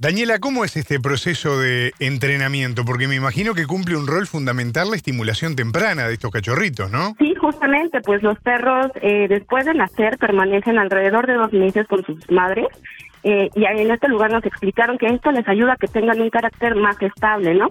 Daniela, 0.00 0.40
¿cómo 0.40 0.64
es 0.64 0.76
este 0.76 0.98
proceso 0.98 1.60
de 1.60 1.92
entrenamiento? 2.00 2.84
Porque 2.84 3.06
me 3.06 3.14
imagino 3.14 3.54
que 3.54 3.66
cumple 3.66 3.96
un 3.96 4.08
rol 4.08 4.26
fundamental 4.26 4.90
la 4.90 4.96
estimulación 4.96 5.54
temprana 5.54 6.08
de 6.08 6.14
estos 6.14 6.32
cachorritos, 6.32 6.90
¿no? 6.90 7.14
Sí, 7.20 7.32
justamente, 7.40 8.00
pues 8.00 8.24
los 8.24 8.36
perros 8.40 8.88
eh, 9.02 9.28
después 9.28 9.66
de 9.66 9.74
nacer 9.74 10.18
permanecen 10.18 10.78
alrededor 10.78 11.28
de 11.28 11.34
dos 11.34 11.52
meses 11.52 11.86
con 11.86 12.04
sus 12.04 12.28
madres 12.28 12.66
eh, 13.24 13.48
y 13.54 13.64
en 13.64 13.90
este 13.90 14.08
lugar 14.08 14.30
nos 14.30 14.44
explicaron 14.44 14.98
que 14.98 15.06
esto 15.06 15.32
les 15.32 15.48
ayuda 15.48 15.72
a 15.72 15.76
que 15.76 15.88
tengan 15.88 16.20
un 16.20 16.28
carácter 16.28 16.74
más 16.74 17.00
estable, 17.00 17.54
¿no? 17.54 17.68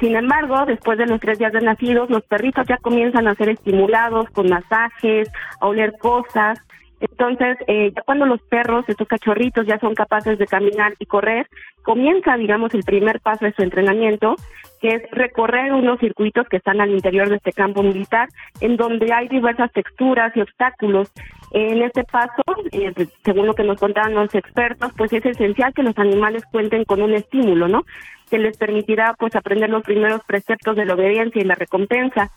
Sin 0.00 0.16
embargo, 0.16 0.66
después 0.66 0.98
de 0.98 1.06
los 1.06 1.20
tres 1.20 1.38
días 1.38 1.52
de 1.52 1.60
nacidos, 1.60 2.10
los 2.10 2.24
perritos 2.24 2.66
ya 2.66 2.76
comienzan 2.78 3.28
a 3.28 3.36
ser 3.36 3.50
estimulados 3.50 4.28
con 4.30 4.48
masajes, 4.48 5.30
a 5.60 5.66
oler 5.68 5.92
cosas, 5.98 6.58
entonces, 7.00 7.58
eh, 7.66 7.92
ya 7.94 8.02
cuando 8.02 8.24
los 8.24 8.40
perros, 8.42 8.84
estos 8.88 9.06
cachorritos, 9.06 9.66
ya 9.66 9.78
son 9.78 9.94
capaces 9.94 10.38
de 10.38 10.46
caminar 10.46 10.94
y 10.98 11.06
correr, 11.06 11.46
comienza, 11.82 12.36
digamos, 12.36 12.72
el 12.74 12.84
primer 12.84 13.20
paso 13.20 13.44
de 13.44 13.52
su 13.52 13.62
entrenamiento, 13.62 14.36
que 14.80 14.88
es 14.94 15.10
recorrer 15.10 15.72
unos 15.72 16.00
circuitos 16.00 16.48
que 16.48 16.56
están 16.56 16.80
al 16.80 16.90
interior 16.90 17.28
de 17.28 17.36
este 17.36 17.52
campo 17.52 17.82
militar, 17.82 18.28
en 18.60 18.76
donde 18.76 19.12
hay 19.12 19.28
diversas 19.28 19.70
texturas 19.72 20.34
y 20.36 20.40
obstáculos. 20.40 21.12
En 21.52 21.82
este 21.82 22.04
paso, 22.04 22.42
eh, 22.72 22.92
pues, 22.94 23.08
según 23.24 23.46
lo 23.46 23.54
que 23.54 23.64
nos 23.64 23.78
contaban 23.78 24.14
los 24.14 24.34
expertos, 24.34 24.92
pues 24.96 25.12
es 25.12 25.24
esencial 25.24 25.74
que 25.74 25.82
los 25.82 25.96
animales 25.98 26.44
cuenten 26.50 26.84
con 26.84 27.02
un 27.02 27.12
estímulo, 27.12 27.68
¿no? 27.68 27.84
Que 28.30 28.38
les 28.38 28.56
permitirá, 28.56 29.14
pues, 29.18 29.36
aprender 29.36 29.68
los 29.68 29.84
primeros 29.84 30.22
preceptos 30.24 30.76
de 30.76 30.86
la 30.86 30.94
obediencia 30.94 31.42
y 31.42 31.44
la 31.44 31.54
recompensa. 31.54 32.30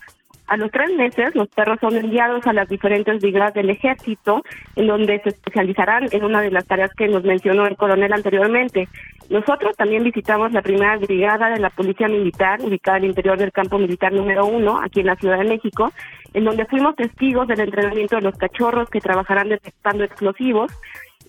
A 0.49 0.57
los 0.57 0.71
tres 0.71 0.91
meses, 0.95 1.35
los 1.35 1.47
perros 1.49 1.77
son 1.79 1.95
enviados 1.95 2.47
a 2.47 2.53
las 2.53 2.67
diferentes 2.67 3.21
brigadas 3.21 3.53
del 3.53 3.69
ejército, 3.69 4.41
en 4.75 4.87
donde 4.87 5.19
se 5.21 5.29
especializarán 5.29 6.07
en 6.11 6.23
una 6.23 6.41
de 6.41 6.49
las 6.49 6.65
tareas 6.65 6.91
que 6.95 7.07
nos 7.07 7.23
mencionó 7.23 7.67
el 7.67 7.77
coronel 7.77 8.11
anteriormente. 8.11 8.87
Nosotros 9.29 9.77
también 9.77 10.03
visitamos 10.03 10.51
la 10.51 10.63
primera 10.63 10.97
brigada 10.97 11.51
de 11.51 11.59
la 11.59 11.69
Policía 11.69 12.07
Militar, 12.07 12.61
ubicada 12.63 12.97
al 12.97 13.05
interior 13.05 13.37
del 13.37 13.51
campo 13.51 13.77
militar 13.77 14.11
número 14.11 14.47
uno, 14.47 14.81
aquí 14.81 15.01
en 15.01 15.05
la 15.05 15.17
Ciudad 15.17 15.37
de 15.37 15.49
México, 15.49 15.91
en 16.33 16.45
donde 16.45 16.65
fuimos 16.65 16.95
testigos 16.95 17.47
del 17.47 17.59
entrenamiento 17.59 18.15
de 18.15 18.23
los 18.23 18.35
cachorros 18.35 18.89
que 18.89 19.01
trabajarán 19.01 19.49
detectando 19.49 20.03
explosivos 20.03 20.71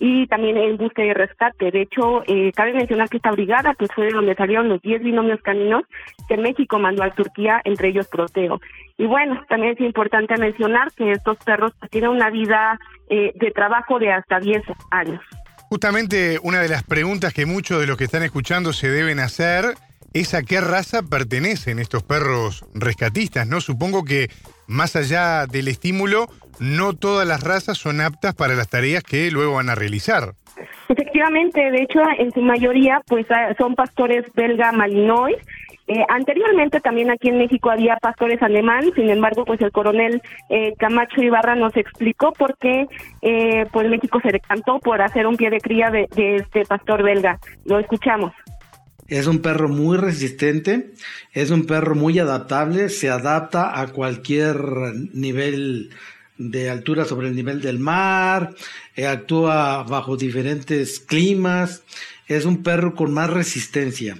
y 0.03 0.25
también 0.25 0.57
en 0.57 0.77
búsqueda 0.77 1.05
y 1.05 1.13
rescate. 1.13 1.69
De 1.69 1.83
hecho, 1.83 2.23
eh, 2.25 2.51
cabe 2.55 2.73
mencionar 2.73 3.07
que 3.07 3.17
esta 3.17 3.29
brigada 3.29 3.75
pues 3.77 3.91
fue 3.93 4.05
de 4.05 4.13
donde 4.13 4.33
salieron 4.33 4.67
los 4.67 4.81
10 4.81 5.03
binomios 5.03 5.39
caninos 5.43 5.83
que 6.27 6.37
México 6.37 6.79
mandó 6.79 7.03
a 7.03 7.11
Turquía, 7.11 7.61
entre 7.65 7.89
ellos 7.89 8.07
Proteo. 8.07 8.59
Y 8.97 9.05
bueno, 9.05 9.39
también 9.47 9.73
es 9.73 9.79
importante 9.79 10.35
mencionar 10.37 10.91
que 10.93 11.11
estos 11.11 11.37
perros 11.45 11.73
pues, 11.77 11.91
tienen 11.91 12.09
una 12.09 12.31
vida 12.31 12.79
eh, 13.11 13.31
de 13.35 13.51
trabajo 13.51 13.99
de 13.99 14.11
hasta 14.11 14.39
10 14.39 14.63
años. 14.89 15.21
Justamente 15.69 16.39
una 16.41 16.61
de 16.61 16.69
las 16.69 16.81
preguntas 16.81 17.31
que 17.31 17.45
muchos 17.45 17.79
de 17.79 17.85
los 17.85 17.95
que 17.95 18.05
están 18.05 18.23
escuchando 18.23 18.73
se 18.73 18.89
deben 18.89 19.19
hacer 19.19 19.75
es 20.13 20.33
a 20.33 20.43
qué 20.43 20.61
raza 20.61 21.03
pertenecen 21.03 21.79
estos 21.79 22.03
perros 22.03 22.65
rescatistas, 22.73 23.47
¿no? 23.47 23.61
Supongo 23.61 24.03
que 24.03 24.29
más 24.67 24.95
allá 24.95 25.45
del 25.47 25.67
estímulo, 25.67 26.27
no 26.59 26.93
todas 26.93 27.27
las 27.27 27.43
razas 27.43 27.77
son 27.77 28.01
aptas 28.01 28.35
para 28.35 28.55
las 28.55 28.69
tareas 28.69 29.03
que 29.03 29.31
luego 29.31 29.55
van 29.55 29.69
a 29.69 29.75
realizar. 29.75 30.33
Efectivamente, 30.89 31.59
de 31.71 31.83
hecho, 31.83 31.99
en 32.17 32.31
su 32.33 32.41
mayoría, 32.41 33.01
pues 33.07 33.25
ah, 33.31 33.53
son 33.57 33.75
pastores 33.75 34.25
belga 34.35 34.71
malinois. 34.71 35.37
Eh, 35.87 36.05
anteriormente 36.07 36.79
también 36.79 37.09
aquí 37.11 37.29
en 37.29 37.37
México 37.37 37.69
había 37.69 37.97
pastores 37.97 38.41
alemán, 38.41 38.83
sin 38.95 39.09
embargo, 39.09 39.43
pues 39.43 39.59
el 39.61 39.71
coronel 39.71 40.21
eh, 40.49 40.73
Camacho 40.77 41.21
Ibarra 41.21 41.55
nos 41.55 41.75
explicó 41.75 42.31
por 42.31 42.57
qué 42.57 42.87
eh, 43.21 43.65
pues 43.71 43.89
México 43.89 44.19
se 44.21 44.31
decantó 44.31 44.79
por 44.79 45.01
hacer 45.01 45.27
un 45.27 45.35
pie 45.35 45.49
de 45.49 45.59
cría 45.59 45.89
de 45.89 46.07
este 46.35 46.63
pastor 46.65 47.03
belga. 47.03 47.39
Lo 47.65 47.79
escuchamos. 47.79 48.31
Es 49.11 49.27
un 49.27 49.39
perro 49.39 49.67
muy 49.67 49.97
resistente, 49.97 50.93
es 51.33 51.49
un 51.49 51.65
perro 51.65 51.95
muy 51.95 52.17
adaptable, 52.17 52.87
se 52.87 53.09
adapta 53.09 53.81
a 53.81 53.87
cualquier 53.87 54.55
nivel 55.11 55.89
de 56.37 56.69
altura 56.69 57.03
sobre 57.03 57.27
el 57.27 57.35
nivel 57.35 57.59
del 57.59 57.77
mar, 57.77 58.55
eh, 58.95 59.07
actúa 59.07 59.83
bajo 59.83 60.15
diferentes 60.15 61.01
climas, 61.01 61.83
es 62.27 62.45
un 62.45 62.63
perro 62.63 62.95
con 62.95 63.11
más 63.11 63.29
resistencia 63.29 64.15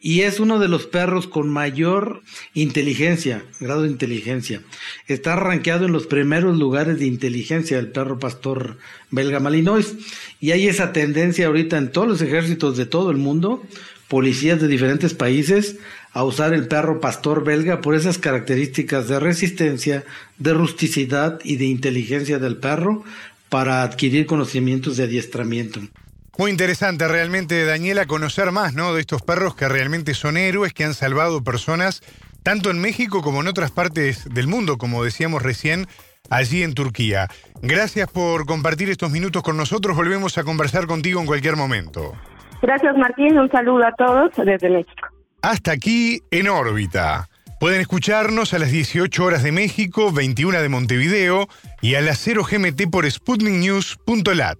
y 0.00 0.22
es 0.22 0.40
uno 0.40 0.58
de 0.58 0.68
los 0.68 0.86
perros 0.86 1.26
con 1.26 1.50
mayor 1.50 2.22
inteligencia, 2.54 3.44
grado 3.60 3.82
de 3.82 3.90
inteligencia. 3.90 4.62
Está 5.06 5.36
rankeado 5.36 5.84
en 5.84 5.92
los 5.92 6.06
primeros 6.06 6.56
lugares 6.56 6.98
de 6.98 7.04
inteligencia 7.04 7.78
el 7.78 7.92
perro 7.92 8.18
pastor 8.18 8.78
belga 9.10 9.38
malinois 9.38 9.96
y 10.40 10.52
hay 10.52 10.68
esa 10.68 10.94
tendencia 10.94 11.48
ahorita 11.48 11.76
en 11.76 11.92
todos 11.92 12.08
los 12.08 12.22
ejércitos 12.22 12.78
de 12.78 12.86
todo 12.86 13.10
el 13.10 13.18
mundo 13.18 13.62
policías 14.10 14.60
de 14.60 14.66
diferentes 14.66 15.14
países 15.14 15.76
a 16.12 16.24
usar 16.24 16.52
el 16.52 16.66
perro 16.66 17.00
pastor 17.00 17.44
belga 17.44 17.80
por 17.80 17.94
esas 17.94 18.18
características 18.18 19.06
de 19.06 19.20
resistencia, 19.20 20.04
de 20.36 20.52
rusticidad 20.52 21.38
y 21.44 21.56
de 21.56 21.66
inteligencia 21.66 22.40
del 22.40 22.56
perro 22.56 23.04
para 23.48 23.84
adquirir 23.84 24.26
conocimientos 24.26 24.96
de 24.96 25.04
adiestramiento. 25.04 25.80
Muy 26.36 26.50
interesante 26.50 27.06
realmente, 27.06 27.64
Daniela, 27.64 28.06
conocer 28.06 28.50
más 28.50 28.74
¿no? 28.74 28.94
de 28.94 29.00
estos 29.00 29.22
perros 29.22 29.54
que 29.54 29.68
realmente 29.68 30.12
son 30.14 30.36
héroes, 30.36 30.72
que 30.72 30.82
han 30.82 30.94
salvado 30.94 31.44
personas, 31.44 32.02
tanto 32.42 32.70
en 32.70 32.80
México 32.80 33.22
como 33.22 33.42
en 33.42 33.46
otras 33.46 33.70
partes 33.70 34.24
del 34.28 34.48
mundo, 34.48 34.76
como 34.76 35.04
decíamos 35.04 35.40
recién, 35.42 35.86
allí 36.30 36.64
en 36.64 36.74
Turquía. 36.74 37.28
Gracias 37.62 38.10
por 38.10 38.44
compartir 38.44 38.90
estos 38.90 39.12
minutos 39.12 39.44
con 39.44 39.56
nosotros, 39.56 39.94
volvemos 39.94 40.36
a 40.36 40.42
conversar 40.42 40.88
contigo 40.88 41.20
en 41.20 41.26
cualquier 41.26 41.54
momento. 41.54 42.16
Gracias 42.62 42.96
Martín, 42.96 43.38
un 43.38 43.50
saludo 43.50 43.86
a 43.86 43.92
todos 43.92 44.30
desde 44.36 44.68
México. 44.68 45.08
Hasta 45.42 45.72
aquí 45.72 46.20
en 46.30 46.48
órbita. 46.48 47.28
Pueden 47.58 47.80
escucharnos 47.80 48.54
a 48.54 48.58
las 48.58 48.70
18 48.70 49.22
horas 49.22 49.42
de 49.42 49.52
México, 49.52 50.12
21 50.12 50.62
de 50.62 50.68
Montevideo 50.68 51.46
y 51.82 51.94
a 51.94 52.00
las 52.00 52.18
0 52.18 52.42
GMT 52.50 52.90
por 52.90 53.10
sputniknews.lat. 53.10 54.58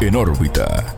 En 0.00 0.14
órbita. 0.14 0.94